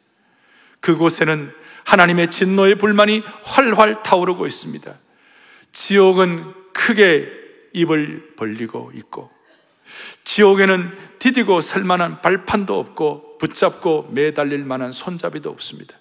그곳에는 0.80 1.52
하나님의 1.84 2.30
진노의 2.30 2.76
불만이 2.76 3.22
활활 3.42 4.02
타오르고 4.02 4.46
있습니다. 4.46 4.94
지옥은 5.72 6.52
크게 6.72 7.28
입을 7.72 8.34
벌리고 8.36 8.92
있고, 8.94 9.30
지옥에는 10.24 10.96
디디고 11.18 11.60
설 11.60 11.84
만한 11.84 12.20
발판도 12.22 12.78
없고, 12.78 13.33
붙잡고 13.44 14.08
매달릴 14.10 14.64
만한 14.64 14.90
손잡이도 14.90 15.50
없습니다. 15.50 15.94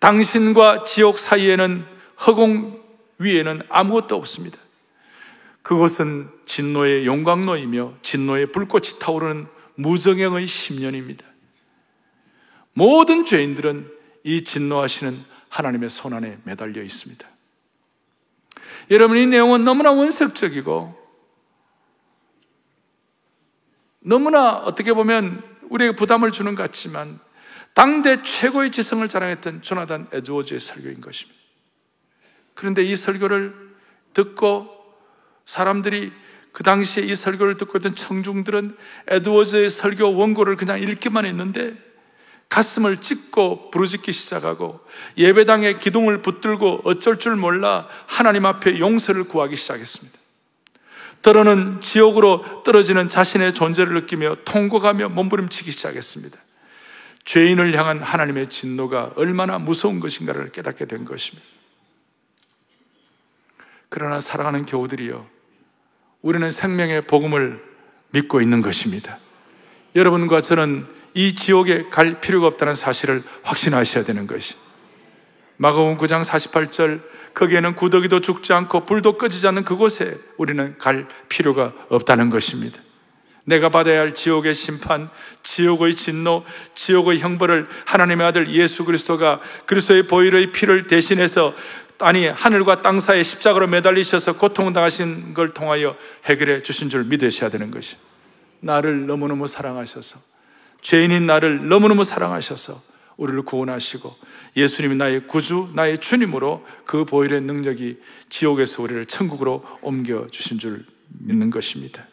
당신과 0.00 0.84
지옥 0.84 1.18
사이에는 1.18 1.86
허공 2.26 2.82
위에는 3.18 3.62
아무것도 3.70 4.14
없습니다. 4.16 4.58
그것은 5.62 6.28
진노의 6.44 7.06
용광로이며 7.06 7.94
진노의 8.02 8.52
불꽃이 8.52 8.98
타오르는 9.00 9.46
무정형의 9.76 10.46
심년입니다. 10.46 11.24
모든 12.74 13.24
죄인들은 13.24 13.90
이 14.22 14.44
진노하시는 14.44 15.24
하나님의 15.48 15.88
손 15.88 16.12
안에 16.12 16.38
매달려 16.44 16.82
있습니다. 16.82 17.26
여러분, 18.90 19.16
이 19.16 19.26
내용은 19.26 19.64
너무나 19.64 19.90
원색적이고, 19.90 21.06
너무나 24.00 24.52
어떻게 24.58 24.92
보면 24.92 25.55
우리에게 25.70 25.96
부담을 25.96 26.30
주는 26.30 26.54
것 26.54 26.62
같지만, 26.62 27.20
당대 27.74 28.22
최고의 28.22 28.70
지성을 28.72 29.06
자랑했던 29.06 29.62
조나단 29.62 30.08
에드워즈의 30.12 30.60
설교인 30.60 31.00
것입니다. 31.00 31.38
그런데 32.54 32.82
이 32.82 32.96
설교를 32.96 33.54
듣고 34.14 34.68
사람들이 35.44 36.10
그 36.52 36.62
당시에 36.62 37.04
이 37.04 37.14
설교를 37.14 37.58
듣고 37.58 37.76
있던 37.76 37.94
청중들은 37.94 38.76
에드워즈의 39.08 39.68
설교 39.68 40.16
원고를 40.16 40.56
그냥 40.56 40.80
읽기만 40.80 41.26
했는데 41.26 41.76
가슴을 42.48 43.02
찢고 43.02 43.70
부르짖기 43.70 44.10
시작하고 44.10 44.80
예배당에 45.18 45.74
기둥을 45.74 46.22
붙들고 46.22 46.80
어쩔 46.84 47.18
줄 47.18 47.36
몰라 47.36 47.88
하나님 48.06 48.46
앞에 48.46 48.78
용서를 48.78 49.24
구하기 49.24 49.54
시작했습니다. 49.54 50.18
때로는 51.26 51.80
지옥으로 51.80 52.62
떨어지는 52.62 53.08
자신의 53.08 53.52
존재를 53.52 53.94
느끼며 53.94 54.36
통곡하며 54.44 55.08
몸부림치기 55.08 55.72
시작했습니다. 55.72 56.38
죄인을 57.24 57.76
향한 57.76 58.00
하나님의 58.00 58.48
진노가 58.48 59.14
얼마나 59.16 59.58
무서운 59.58 59.98
것인가를 59.98 60.52
깨닫게 60.52 60.84
된 60.84 61.04
것입니다. 61.04 61.44
그러나 63.88 64.20
사랑하는 64.20 64.66
교우들이여, 64.66 65.26
우리는 66.22 66.48
생명의 66.48 67.00
복음을 67.02 67.60
믿고 68.10 68.40
있는 68.40 68.60
것입니다. 68.60 69.18
여러분과 69.96 70.42
저는 70.42 70.86
이 71.14 71.34
지옥에 71.34 71.88
갈 71.90 72.20
필요가 72.20 72.46
없다는 72.46 72.76
사실을 72.76 73.24
확신하셔야 73.42 74.04
되는 74.04 74.28
것이. 74.28 74.54
마가복음 75.56 75.96
9장 75.96 76.22
48절 76.22 77.02
거기에는 77.36 77.76
구더기도 77.76 78.20
죽지 78.20 78.52
않고 78.54 78.86
불도 78.86 79.18
꺼지지 79.18 79.46
않는 79.48 79.64
그곳에 79.64 80.18
우리는 80.38 80.76
갈 80.78 81.06
필요가 81.28 81.72
없다는 81.90 82.30
것입니다. 82.30 82.80
내가 83.44 83.68
받아야 83.68 84.00
할 84.00 84.14
지옥의 84.14 84.54
심판, 84.54 85.10
지옥의 85.42 85.94
진노, 85.94 86.44
지옥의 86.74 87.20
형벌을 87.20 87.68
하나님의 87.84 88.26
아들 88.26 88.52
예수 88.52 88.84
그리스도가 88.84 89.40
그리스도의 89.66 90.06
보혈의 90.08 90.50
피를 90.50 90.86
대신해서 90.86 91.54
아니 91.98 92.26
하늘과 92.26 92.82
땅 92.82 93.00
사이에 93.00 93.22
십자가로 93.22 93.68
매달리셔서 93.68 94.38
고통당하신 94.38 95.34
걸 95.34 95.50
통하여 95.50 95.94
해결해 96.24 96.62
주신 96.62 96.90
줄 96.90 97.04
믿으셔야 97.04 97.50
되는 97.50 97.70
것이 97.70 97.96
나를 98.60 99.06
너무너무 99.06 99.46
사랑하셔서 99.46 100.18
죄인인 100.80 101.26
나를 101.26 101.68
너무너무 101.68 102.02
사랑하셔서 102.02 102.95
우리를 103.16 103.42
구원하시고 103.42 104.14
예수님이 104.56 104.96
나의 104.96 105.26
구주, 105.26 105.70
나의 105.74 105.98
주님으로 105.98 106.66
그 106.84 107.04
보혈의 107.04 107.42
능력이 107.42 108.00
지옥에서 108.28 108.82
우리를 108.82 109.06
천국으로 109.06 109.64
옮겨 109.80 110.26
주신 110.30 110.58
줄 110.58 110.84
믿는 111.08 111.50
것입니다. 111.50 112.06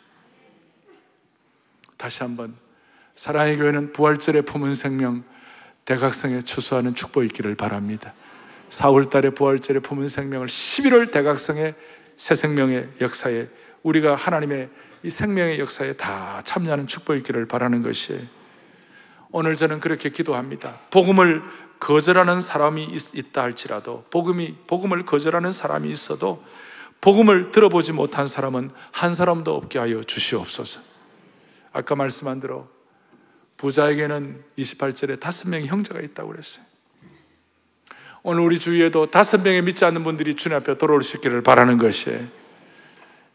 다시 1.98 2.24
한번 2.24 2.56
사랑의 3.16 3.58
교회는 3.58 3.94
부활절에 3.94 4.42
품은 4.42 4.76
생명 4.76 5.24
대각성에 5.86 6.42
추수하는 6.42 6.96
축복이 6.96 7.28
있기를 7.28 7.56
바랍니다. 7.56 8.14
4월 8.70 9.10
달에 9.10 9.30
부활절에 9.32 9.80
품은 9.80 10.08
생명을 10.08 10.48
11월 10.48 11.12
대각성의 11.12 11.76
새 12.16 12.36
생명의 12.36 12.90
역사에 13.02 13.48
우리가 13.84 14.16
하나님의 14.16 14.70
이 15.04 15.10
생명의 15.10 15.60
역사에 15.60 15.94
다 15.94 16.42
참여하는 16.46 16.88
축복이 16.88 17.20
있기를 17.20 17.46
바라는 17.46 17.84
것이에요. 17.84 18.22
오늘 19.34 19.56
저는 19.56 19.80
그렇게 19.80 20.10
기도합니다. 20.10 20.80
복음을 20.92 21.42
거절하는 21.80 22.40
사람이 22.40 22.84
있, 23.14 23.34
다 23.34 23.42
할지라도 23.42 24.06
복음이 24.12 24.56
복음을 24.68 25.04
거절하는 25.06 25.52
사람이 25.52 25.90
있어도 25.90 26.44
복음을 27.02 27.52
들어보지 27.52 27.94
못한 27.94 28.28
사람은 28.28 28.70
한 28.92 29.14
사람도 29.16 29.54
없게 29.56 29.80
하여 29.80 30.04
주시옵소서. 30.04 30.82
아까 31.74 31.96
말씀한 31.96 32.40
대로 32.42 32.70
부자에게는 33.58 34.44
28절에 34.60 35.20
다섯 35.20 35.50
명의 35.50 35.68
형제가 35.68 36.00
있다고 36.00 36.30
그랬어요. 36.30 36.64
오늘 38.22 38.44
우리 38.44 38.60
주위에도 38.60 39.08
다섯 39.10 39.42
명의 39.42 39.64
믿지 39.64 39.84
않는 39.84 40.04
분들이 40.04 40.36
주님 40.36 40.58
앞에 40.60 40.78
돌아올 40.78 41.02
수 41.02 41.18
있기를 41.18 41.42
바라는 41.42 41.80
것이에요. 41.80 42.43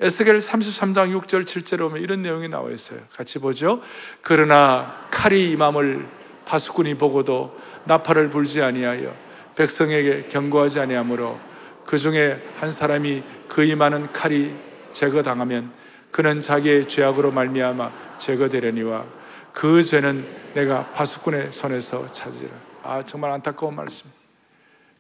에스겔 0.01 0.39
33장 0.39 1.19
6절 1.21 1.45
7절에 1.45 1.79
보면 1.79 2.01
이런 2.03 2.23
내용이 2.23 2.49
나와 2.49 2.71
있어요. 2.71 3.01
같이 3.13 3.41
보죠. 3.41 3.83
그러나 4.23 5.07
칼이 5.11 5.51
임함을 5.51 6.07
파수꾼이 6.45 6.95
보고도 6.95 7.59
나팔을 7.85 8.31
불지 8.31 8.63
아니하여 8.63 9.15
백성에게 9.57 10.29
경고하지 10.29 10.81
아니하므로 10.81 11.41
그 11.85 11.99
중에 11.99 12.41
한 12.61 12.71
사람이 12.71 13.25
그 13.49 13.65
임하는 13.65 14.13
칼이 14.13 14.55
제거당하면 14.93 15.73
그는 16.13 16.41
자기의 16.41 16.87
죄악으로 16.87 17.33
말미암아 17.33 18.19
제거되려니와 18.19 19.05
그 19.53 19.83
죄는 19.83 20.27
내가 20.55 20.87
파수꾼의 20.93 21.53
손에서 21.53 22.07
찾으리라. 22.13 22.55
아 22.85 23.03
정말 23.03 23.33
안타까운 23.33 23.75
말씀. 23.75 24.09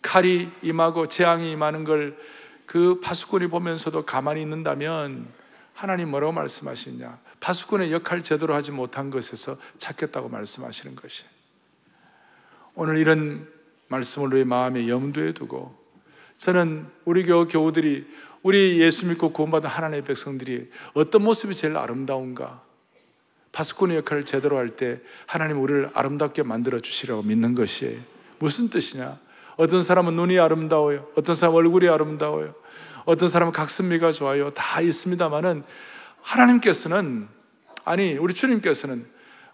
칼이 0.02 0.48
임하고 0.62 1.06
재앙이 1.06 1.52
임하는 1.52 1.84
걸 1.84 2.16
그 2.68 3.00
파수꾼이 3.00 3.46
보면서도 3.46 4.04
가만히 4.04 4.42
있는다면 4.42 5.26
하나님 5.72 6.10
뭐라고 6.10 6.32
말씀하시냐? 6.34 7.18
파수꾼의 7.40 7.92
역할 7.92 8.20
제대로 8.20 8.54
하지 8.54 8.72
못한 8.72 9.08
것에서 9.08 9.56
찾겠다고 9.78 10.28
말씀하시는 10.28 10.94
것이. 10.94 11.24
오늘 12.74 12.98
이런 12.98 13.48
말씀을 13.88 14.34
우리 14.34 14.44
마음에 14.44 14.86
염두에 14.86 15.32
두고 15.32 15.74
저는 16.36 16.86
우리 17.06 17.24
교 17.24 17.48
교우들이 17.48 18.06
우리 18.42 18.80
예수 18.80 19.06
믿고 19.06 19.32
구원받은 19.32 19.68
하나님의 19.68 20.04
백성들이 20.04 20.70
어떤 20.92 21.22
모습이 21.22 21.54
제일 21.54 21.76
아름다운가? 21.76 22.62
파수꾼의 23.50 23.96
역할을 23.96 24.26
제대로 24.26 24.58
할 24.58 24.76
때 24.76 25.00
하나님 25.26 25.58
우리를 25.62 25.90
아름답게 25.94 26.42
만들어 26.42 26.80
주시라고 26.80 27.22
믿는 27.22 27.54
것이에요. 27.54 27.98
무슨 28.38 28.68
뜻이냐? 28.68 29.18
어떤 29.58 29.82
사람은 29.82 30.14
눈이 30.14 30.38
아름다워요. 30.38 31.06
어떤 31.16 31.34
사람 31.34 31.56
얼굴이 31.56 31.88
아름다워요. 31.88 32.54
어떤 33.04 33.28
사람은 33.28 33.52
각선미가 33.52 34.12
좋아요. 34.12 34.50
다 34.50 34.80
있습니다만은 34.80 35.64
하나님께서는 36.22 37.28
아니 37.84 38.16
우리 38.16 38.34
주님께서는 38.34 39.06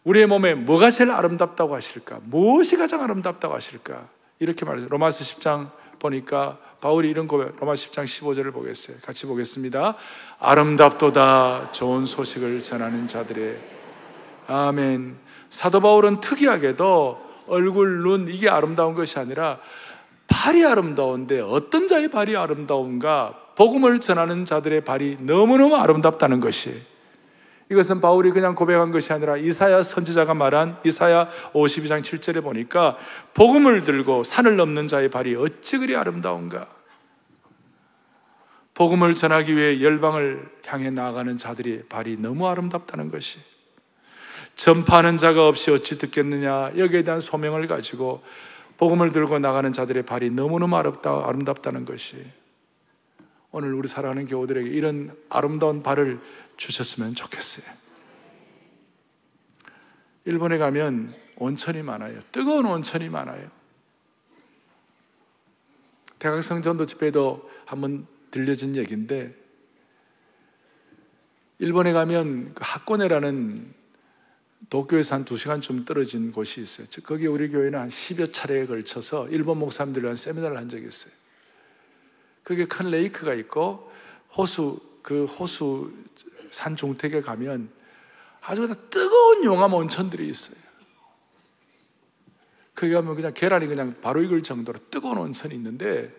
우리의 0.05 0.27
몸에 0.27 0.55
뭐가 0.55 0.91
제일 0.91 1.11
아름답다고 1.11 1.75
하실까? 1.75 2.21
무엇이 2.25 2.77
가장 2.77 3.03
아름답다고 3.03 3.55
하실까? 3.55 4.07
이렇게 4.39 4.67
말해요. 4.67 4.89
로마서 4.91 5.25
10장 5.25 5.71
보니까 5.99 6.59
바울이 6.83 7.09
이런 7.09 7.27
고백, 7.27 7.57
로마 7.59 7.73
10장 7.73 8.05
15절을 8.05 8.53
보겠어요. 8.53 8.99
같이 9.03 9.25
보겠습니다. 9.25 9.97
아름답도다 10.39 11.73
좋은 11.73 12.05
소식을 12.05 12.61
전하는 12.61 13.07
자들의 13.07 13.59
아멘. 14.49 15.17
사도 15.49 15.81
바울은 15.81 16.21
특이하게도 16.21 17.25
얼굴, 17.47 18.03
눈 18.03 18.29
이게 18.29 18.51
아름다운 18.51 18.95
것이 18.95 19.19
아니라 19.19 19.59
발이 20.27 20.65
아름다운데 20.65 21.41
어떤 21.41 21.89
자의 21.89 22.09
발이 22.09 22.37
아름다운가? 22.37 23.41
복음을 23.57 24.01
전하는 24.01 24.45
자들의 24.45 24.83
발이 24.83 25.19
너무너무 25.21 25.77
아름답다는 25.77 26.41
것이 26.41 26.83
이것은 27.71 28.01
바울이 28.01 28.31
그냥 28.31 28.55
고백한 28.55 28.91
것이 28.91 29.13
아니라 29.13 29.37
이사야 29.37 29.83
선지자가 29.83 30.35
말한 30.35 30.79
이사야 30.85 31.29
52장 31.53 32.03
7절에 32.03 32.43
보니까 32.43 32.97
복음을 33.33 33.85
들고 33.85 34.23
산을 34.23 34.57
넘는 34.57 34.87
자의 34.87 35.09
발이 35.09 35.35
어찌 35.37 35.79
그리 35.79 35.97
아름다운가? 35.97 36.67
복음을 38.75 39.15
전하기 39.15 39.57
위해 39.57 39.81
열방을 39.81 40.51
향해 40.67 40.91
나아가는 40.91 41.37
자들의 41.39 41.85
발이 41.89 42.17
너무 42.19 42.49
아름답다는 42.49 43.11
것이 43.11 43.39
전파하는 44.57 45.17
자가 45.17 45.49
없이 45.49 45.71
어찌 45.71 45.97
듣겠느냐 45.99 46.73
여기에 46.77 47.05
대한 47.05 47.21
소명을 47.21 47.67
가지고 47.67 48.23
복음을 48.77 49.13
들고 49.13 49.39
나가는 49.39 49.73
자들의 49.73 50.05
발이 50.05 50.31
너무너무 50.31 50.77
아름다, 50.77 51.27
아름답다는 51.27 51.85
것이 51.85 52.25
오늘 53.51 53.73
우리 53.75 53.87
사랑하는 53.87 54.27
교우들에게 54.27 54.69
이런 54.69 55.17
아름다운 55.29 55.83
발을 55.83 56.21
주셨으면 56.57 57.15
좋겠어요. 57.15 57.65
일본에 60.25 60.59
가면 60.59 61.15
온천이 61.37 61.83
많아요. 61.83 62.21
뜨거운 62.33 62.67
온천이 62.67 63.09
많아요. 63.09 63.49
대각성 66.19 66.63
전도 66.63 66.87
집회도 66.87 67.51
한번 67.67 68.07
들려진 68.31 68.75
얘기인데 68.77 69.35
일본에 71.59 71.93
가면 71.93 72.55
그 72.55 72.61
학고네라는 72.65 73.84
도쿄에서 74.71 75.17
한두 75.17 75.37
시간 75.37 75.61
좀 75.61 75.85
떨어진 75.85 76.33
곳이 76.33 76.61
있어요. 76.63 76.87
거기 77.05 77.27
우리 77.27 77.49
교회는 77.49 77.79
한 77.79 77.89
10여 77.89 78.33
차례에 78.33 78.67
걸쳐서 78.67 79.29
일본 79.29 79.59
목사님들과 79.59 80.09
한 80.09 80.17
세미나를 80.17 80.57
한 80.57 80.69
적이 80.69 80.87
있어요. 80.87 81.13
거기에 82.45 82.67
큰 82.67 82.91
레이크가 82.91 83.35
있고 83.35 83.91
호수, 84.37 84.81
그 85.03 85.25
호수 85.25 85.93
산 86.51 86.77
종택에 86.77 87.21
가면 87.21 87.71
아주 88.41 88.69
뜨거운 88.91 89.45
용암 89.45 89.73
온천들이 89.73 90.29
있어요. 90.29 90.57
거기 92.75 92.93
가면 92.93 93.15
그냥 93.15 93.33
계란이 93.33 93.67
그냥 93.67 93.95
바로 94.03 94.23
익을 94.23 94.43
정도로 94.43 94.79
뜨거운 94.91 95.17
온천이 95.19 95.55
있는데 95.55 96.13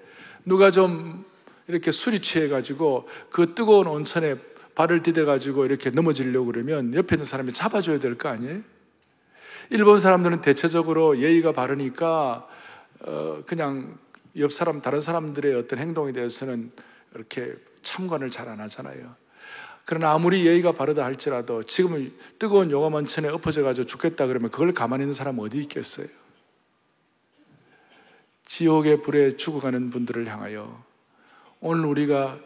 누가 0.45 0.71
좀 0.71 1.25
이렇게 1.67 1.91
술이 1.91 2.19
취해가지고 2.19 3.07
그 3.29 3.53
뜨거운 3.53 3.87
온천에 3.87 4.35
발을 4.75 5.01
디뎌가지고 5.01 5.65
이렇게 5.65 5.89
넘어지려고 5.89 6.47
그러면 6.47 6.93
옆에 6.93 7.15
있는 7.15 7.25
사람이 7.25 7.53
잡아줘야 7.53 7.99
될 7.99 8.17
거 8.17 8.29
아니에요? 8.29 8.61
일본 9.71 9.99
사람들은 9.99 10.41
대체적으로 10.41 11.19
예의가 11.19 11.51
바르니까 11.53 12.47
어 13.01 13.41
그냥 13.47 13.97
옆 14.37 14.51
사람 14.53 14.81
다른 14.81 15.01
사람들의 15.01 15.55
어떤 15.55 15.79
행동에 15.79 16.11
대해서는 16.11 16.71
이렇게 17.15 17.55
참관을 17.81 18.29
잘 18.29 18.47
안 18.49 18.59
하잖아요. 18.59 19.15
그러나 19.85 20.11
아무리 20.13 20.45
예의가 20.45 20.71
바르다 20.73 21.03
할지라도 21.05 21.63
지금은 21.63 22.11
뜨거운 22.39 22.71
용암 22.71 22.93
원천에 22.95 23.27
엎어져 23.29 23.63
가지고 23.63 23.87
죽겠다 23.87 24.27
그러면 24.27 24.49
그걸 24.51 24.73
가만히 24.73 25.03
있는 25.03 25.13
사람 25.13 25.39
어디 25.39 25.59
있겠어요? 25.59 26.07
지옥의 28.47 29.01
불에 29.03 29.37
죽어가는 29.37 29.89
분들을 29.91 30.27
향하여 30.27 30.83
오늘 31.61 31.85
우리가 31.85 32.39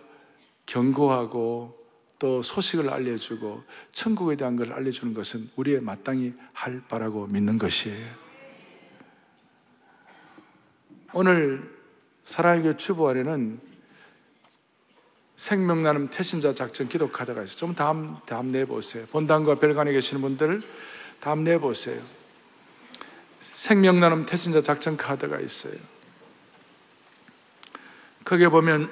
경고하고 0.65 1.78
또 2.19 2.41
소식을 2.41 2.89
알려주고 2.89 3.63
천국에 3.93 4.36
대한 4.36 4.58
걸 4.58 4.73
알려주는 4.73 5.13
것은 5.13 5.49
우리의 5.55 5.79
마땅히 5.82 6.34
할 6.51 6.82
바라고 6.88 7.25
믿는 7.27 7.58
것이에요. 7.58 8.08
오늘 11.13 11.79
사랑의 12.25 12.77
추부 12.77 13.10
아래는 13.10 13.60
생명나눔 15.38 16.10
태신자 16.10 16.53
작전 16.53 16.89
기도 16.89 17.10
카드가 17.10 17.41
있어요. 17.43 17.55
좀 17.55 17.73
다음, 17.73 18.17
다음 18.25 18.51
내보세요. 18.51 19.05
본당과 19.08 19.55
별관에 19.55 19.93
계시는 19.93 20.21
분들 20.21 20.62
다음 21.21 21.45
내보세요. 21.45 22.01
생명나눔 23.39 24.25
태신자 24.25 24.62
작전 24.62 24.97
카드가 24.97 25.39
있어요. 25.39 25.75
거기에 28.25 28.49
보면 28.49 28.91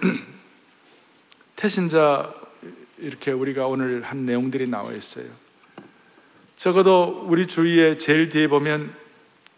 태신자 1.58 2.34
이렇게 3.00 3.31
우리가 3.31 3.67
오늘 3.67 4.02
한 4.02 4.25
내용들이 4.25 4.67
나와 4.67 4.93
있어요. 4.93 5.25
적어도 6.56 7.25
우리 7.27 7.48
주위에 7.48 7.98
제일 7.98 8.29
뒤에 8.29 8.48
보면 8.48 8.93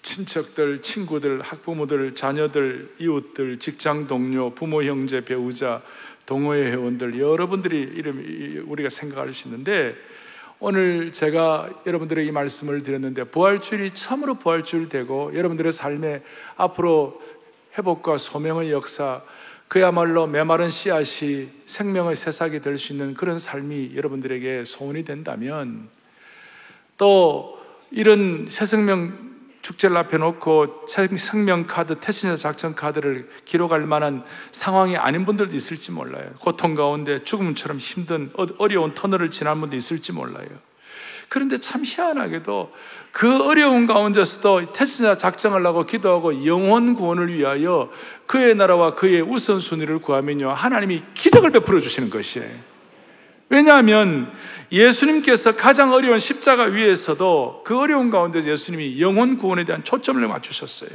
친척들, 0.02 0.82
친구들, 0.82 1.42
학부모들, 1.42 2.16
자녀들, 2.16 2.96
이웃들, 3.00 3.60
직장 3.60 4.08
동료, 4.08 4.54
부모, 4.54 4.84
형제, 4.84 5.24
배우자, 5.24 5.82
동호회 6.26 6.72
회원들 6.72 7.20
여러분들이 7.20 7.80
이름 7.80 8.64
우리가 8.68 8.90
생각할 8.90 9.34
수 9.34 9.48
있는데 9.48 9.96
오늘 10.60 11.12
제가 11.12 11.70
여러분들의 11.86 12.28
이 12.28 12.32
말씀을 12.32 12.84
드렸는데 12.84 13.24
부활주일이 13.26 13.94
참으로 13.94 14.36
부활주일 14.36 14.90
되고 14.90 15.32
여러분들의 15.34 15.72
삶에 15.72 16.22
앞으로 16.56 17.22
회복과 17.78 18.18
소명의 18.18 18.72
역사 18.72 19.24
그야말로 19.70 20.26
메마른 20.26 20.70
씨앗이 20.70 21.48
생명의 21.66 22.16
새싹이 22.16 22.60
될 22.60 22.78
수 22.78 22.92
있는 22.92 23.14
그런 23.14 23.38
삶이 23.40 23.94
여러분들에게 23.96 24.66
소원이 24.66 25.06
된다면 25.06 25.90
또 26.98 27.60
이런 27.92 28.48
새 28.50 28.66
생명 28.66 29.30
축제를 29.62 29.96
앞에 29.98 30.18
놓고 30.18 30.88
생명 30.88 31.68
카드, 31.68 32.00
태신자 32.00 32.36
작전 32.36 32.74
카드를 32.74 33.30
기록할 33.46 33.82
만한 33.82 34.24
상황이 34.52 34.98
아닌 34.98 35.26
분들도 35.26 35.56
있을지 35.56 35.92
몰라요. 35.92 36.32
고통 36.40 36.74
가운데 36.74 37.24
죽음처럼 37.24 37.78
힘든 37.78 38.32
어, 38.36 38.48
어려운 38.58 38.94
터널을 38.96 39.30
지난 39.30 39.60
분도 39.62 39.76
있을지 39.76 40.12
몰라요. 40.14 40.48
그런데 41.30 41.60
참 41.60 41.84
희한하게도 41.86 42.74
그 43.12 43.44
어려운 43.44 43.86
가운데서도 43.86 44.74
작정을 44.74 45.66
하고 45.66 45.86
기도하고 45.86 46.46
영혼 46.46 46.96
구원을 46.96 47.32
위하여 47.34 47.92
그의 48.26 48.56
나라와 48.56 48.96
그의 48.96 49.22
우선순위를 49.22 50.00
구하면요. 50.00 50.52
하나님이 50.52 51.04
기적을 51.14 51.52
베풀어 51.52 51.80
주시는 51.80 52.10
것이에요. 52.10 52.50
왜냐하면 53.50 54.32
예수님께서 54.72 55.56
가장 55.56 55.94
어려운 55.94 56.20
십자가 56.20 56.66
위에서도 56.66 57.64
그 57.66 57.80
어려운 57.80 58.10
가운데 58.10 58.44
예수님이 58.44 59.02
영혼 59.02 59.38
구원에 59.38 59.66
대한 59.66 59.84
초점을 59.84 60.28
맞추셨어요. 60.28 60.90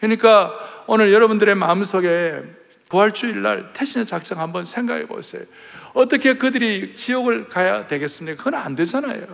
그러니까 0.00 0.52
오늘 0.86 1.12
여러분들의 1.12 1.54
마음속에 1.54 2.42
부활주일 2.88 3.42
날 3.42 3.72
태신의 3.72 4.06
작정 4.06 4.40
한번 4.40 4.64
생각해 4.64 5.06
보세요. 5.06 5.42
어떻게 5.94 6.34
그들이 6.34 6.94
지옥을 6.94 7.48
가야 7.48 7.86
되겠습니까? 7.86 8.36
그건 8.36 8.54
안 8.54 8.74
되잖아요. 8.74 9.26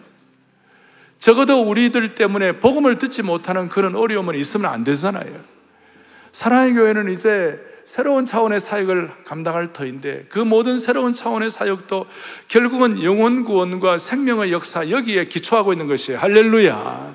적어도 1.19 1.63
우리들 1.63 2.15
때문에 2.15 2.61
복음을 2.61 2.99
듣지 2.99 3.23
못하는 3.23 3.69
그런 3.69 3.97
어려움은 3.97 4.35
있으면 4.37 4.71
안 4.71 4.85
되잖아요. 4.85 5.41
사랑의 6.33 6.75
교회는 6.75 7.13
이제 7.13 7.59
새로운 7.87 8.25
차원의 8.25 8.61
사역을 8.61 9.11
감당할 9.25 9.73
터인데 9.73 10.27
그 10.29 10.39
모든 10.39 10.79
새로운 10.79 11.13
차원의 11.13 11.51
사역도 11.51 12.07
결국은 12.47 13.03
영혼 13.03 13.43
구원과 13.43 13.99
생명의 13.99 14.53
역사 14.53 14.89
여기에 14.89 15.25
기초하고 15.25 15.73
있는 15.73 15.89
것이에요. 15.89 16.21
할렐루야. 16.21 17.15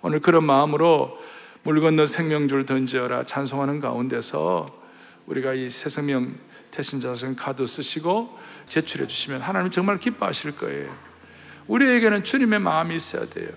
오늘 0.00 0.20
그런 0.20 0.44
마음으로 0.44 1.18
물 1.64 1.80
건너 1.80 2.06
생명줄 2.06 2.66
던지어라 2.66 3.26
찬송하는 3.26 3.80
가운데서 3.80 4.66
우리가 5.26 5.54
이 5.54 5.68
새생명 5.68 6.34
태신자성 6.74 7.36
카드 7.36 7.64
쓰시고 7.64 8.36
제출해 8.68 9.06
주시면 9.06 9.40
하나님 9.40 9.70
정말 9.70 9.98
기뻐하실 9.98 10.56
거예요. 10.56 10.94
우리에게는 11.68 12.24
주님의 12.24 12.58
마음이 12.58 12.96
있어야 12.96 13.26
돼요. 13.26 13.48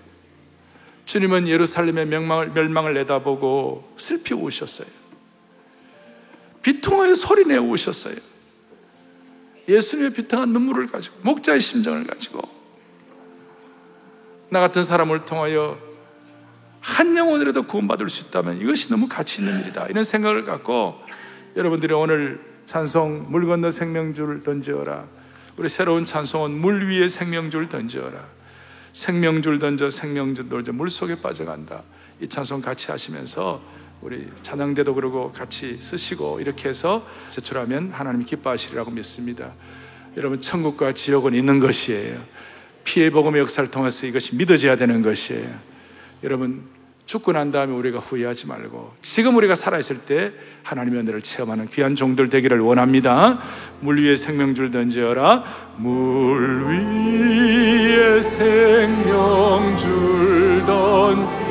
주님은 1.04 1.48
예루살렘의 1.48 2.06
멸망을, 2.06 2.50
멸망을 2.50 2.94
내다보고 2.94 3.94
슬피 3.96 4.34
우셨어요. 4.34 4.88
비통하여 6.62 7.14
소리내어 7.14 7.62
우셨어요. 7.62 8.16
예수님의 9.68 10.12
비통한 10.14 10.52
눈물을 10.52 10.86
가지고, 10.86 11.16
목자의 11.22 11.60
심정을 11.60 12.06
가지고, 12.06 12.40
나 14.50 14.60
같은 14.60 14.82
사람을 14.82 15.24
통하여 15.24 15.78
한 16.80 17.16
영혼이라도 17.16 17.64
구원받을 17.64 18.08
수 18.08 18.26
있다면 18.26 18.62
이것이 18.62 18.88
너무 18.88 19.08
가치 19.08 19.40
있는 19.40 19.60
일이다. 19.60 19.86
이런 19.88 20.04
생각을 20.04 20.44
갖고 20.44 20.98
여러분들이 21.56 21.92
오늘 21.92 22.40
찬송 22.68 23.28
물 23.30 23.46
건너 23.46 23.70
생명줄 23.70 24.42
던지어라. 24.42 25.06
우리 25.56 25.70
새로운 25.70 26.04
찬송은 26.04 26.50
물 26.50 26.86
위에 26.86 27.08
생명줄 27.08 27.70
던지어라. 27.70 28.22
생명줄 28.92 29.58
던져 29.58 29.88
생명줄 29.88 30.50
던져 30.50 30.72
물 30.72 30.90
속에 30.90 31.22
빠져간다. 31.22 31.82
이 32.20 32.28
찬송 32.28 32.60
같이 32.60 32.90
하시면서 32.90 33.62
우리 34.02 34.28
찬양대도 34.42 34.94
그러고 34.94 35.32
같이 35.32 35.78
쓰시고 35.80 36.40
이렇게 36.40 36.68
해서 36.68 37.06
제출하면 37.30 37.92
하나님이 37.92 38.26
기뻐하시리라고 38.26 38.90
믿습니다. 38.90 39.54
여러분 40.18 40.38
천국과 40.38 40.92
지옥은 40.92 41.34
있는 41.34 41.60
것이에요. 41.60 42.20
피해 42.84 43.08
복음의 43.08 43.40
역사를 43.40 43.70
통해서 43.70 44.06
이것이 44.06 44.36
믿어져야 44.36 44.76
되는 44.76 45.00
것이에요. 45.00 45.58
여러분 46.22 46.68
죽고 47.08 47.32
난 47.32 47.50
다음에 47.50 47.72
우리가 47.72 47.98
후회하지 48.00 48.46
말고 48.48 48.92
지금 49.00 49.34
우리가 49.36 49.54
살아있을 49.54 50.00
때 50.00 50.30
하나님의 50.62 51.00
은혜를 51.00 51.22
체험하는 51.22 51.68
귀한 51.68 51.94
종들 51.94 52.28
되기를 52.28 52.60
원합니다. 52.60 53.38
물 53.80 54.04
위에 54.04 54.14
생명줄 54.14 54.70
던지어라. 54.70 55.42
물 55.78 56.64
위에 56.66 58.20
생명줄 58.20 59.86
던 60.66 61.47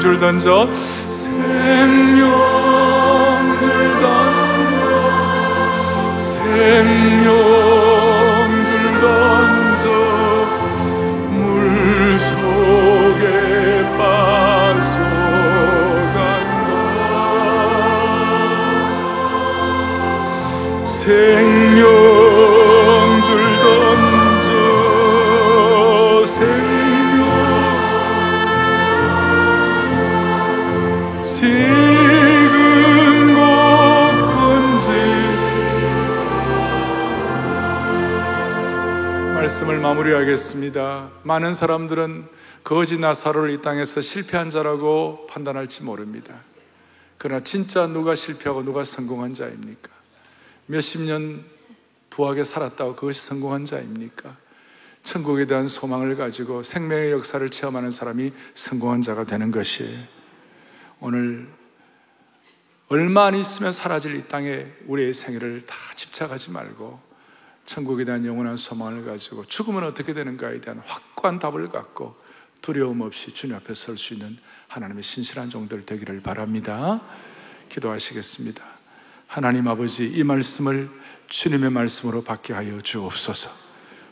생명줄 0.00 0.18
던져 0.18 0.68
생명줄 1.10 1.90
던져 4.00 5.10
생명 6.18 7.49
마무리하겠습니다. 40.10 41.10
많은 41.22 41.54
사람들은 41.54 42.26
거지 42.64 42.98
나사로를 42.98 43.50
이 43.50 43.62
땅에서 43.62 44.00
실패한 44.00 44.50
자라고 44.50 45.26
판단할지 45.28 45.84
모릅니다. 45.84 46.34
그러나 47.16 47.42
진짜 47.44 47.86
누가 47.86 48.14
실패하고 48.14 48.62
누가 48.64 48.82
성공한 48.82 49.34
자입니까? 49.34 49.90
몇십 50.66 51.02
년 51.02 51.44
부하게 52.10 52.44
살았다고 52.44 52.96
그것이 52.96 53.20
성공한 53.20 53.64
자입니까? 53.64 54.36
천국에 55.02 55.46
대한 55.46 55.68
소망을 55.68 56.16
가지고 56.16 56.62
생명의 56.62 57.12
역사를 57.12 57.48
체험하는 57.48 57.90
사람이 57.90 58.32
성공한 58.54 59.02
자가 59.02 59.24
되는 59.24 59.50
것이에요. 59.50 59.98
오늘 61.00 61.48
얼마 62.88 63.26
안 63.26 63.34
있으면 63.36 63.70
사라질 63.70 64.16
이 64.16 64.26
땅에 64.28 64.66
우리의 64.86 65.12
생애를 65.12 65.66
다 65.66 65.74
집착하지 65.94 66.50
말고 66.50 67.09
천국에 67.70 68.04
대한 68.04 68.26
영원한 68.26 68.56
소망을 68.56 69.04
가지고 69.04 69.44
죽으면 69.46 69.84
어떻게 69.84 70.12
되는가에 70.12 70.60
대한 70.60 70.82
확고한 70.84 71.38
답을 71.38 71.68
갖고 71.68 72.16
두려움 72.60 73.00
없이 73.00 73.32
주님 73.32 73.54
앞에 73.54 73.74
설 73.74 73.96
수 73.96 74.14
있는 74.14 74.36
하나님의 74.66 75.04
신실한 75.04 75.50
종들 75.50 75.86
되기를 75.86 76.18
바랍니다. 76.20 77.00
기도하시겠습니다. 77.68 78.60
하나님 79.28 79.68
아버지 79.68 80.04
이 80.04 80.24
말씀을 80.24 80.90
주님의 81.28 81.70
말씀으로 81.70 82.24
받게 82.24 82.54
하여 82.54 82.80
주옵소서. 82.80 83.50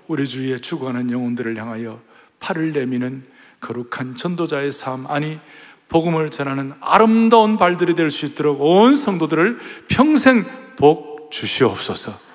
우리 0.07 0.29
주위에 0.29 0.59
죽어가는 0.59 1.11
영혼들을 1.11 1.57
향하여 1.57 2.01
팔을 2.39 2.73
내미는 2.73 3.27
거룩한 3.61 4.15
전도자의 4.15 4.71
삶 4.71 5.09
아니 5.09 5.41
복음을 5.89 6.31
전하는 6.31 6.75
아름다운 6.81 7.57
발들이 7.57 7.97
될 7.97 8.13
수 8.13 8.25
있도록 8.25 8.61
온 8.61 8.95
성도들을 8.95 9.59
평생 9.89 10.45
복 10.77 11.33
주시옵소서. 11.33 12.28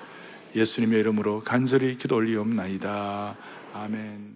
예수님의 0.54 1.00
이름으로 1.00 1.40
간절히 1.40 1.96
기도 1.96 2.16
올리옵나이다. 2.16 3.36
아멘. 3.72 4.33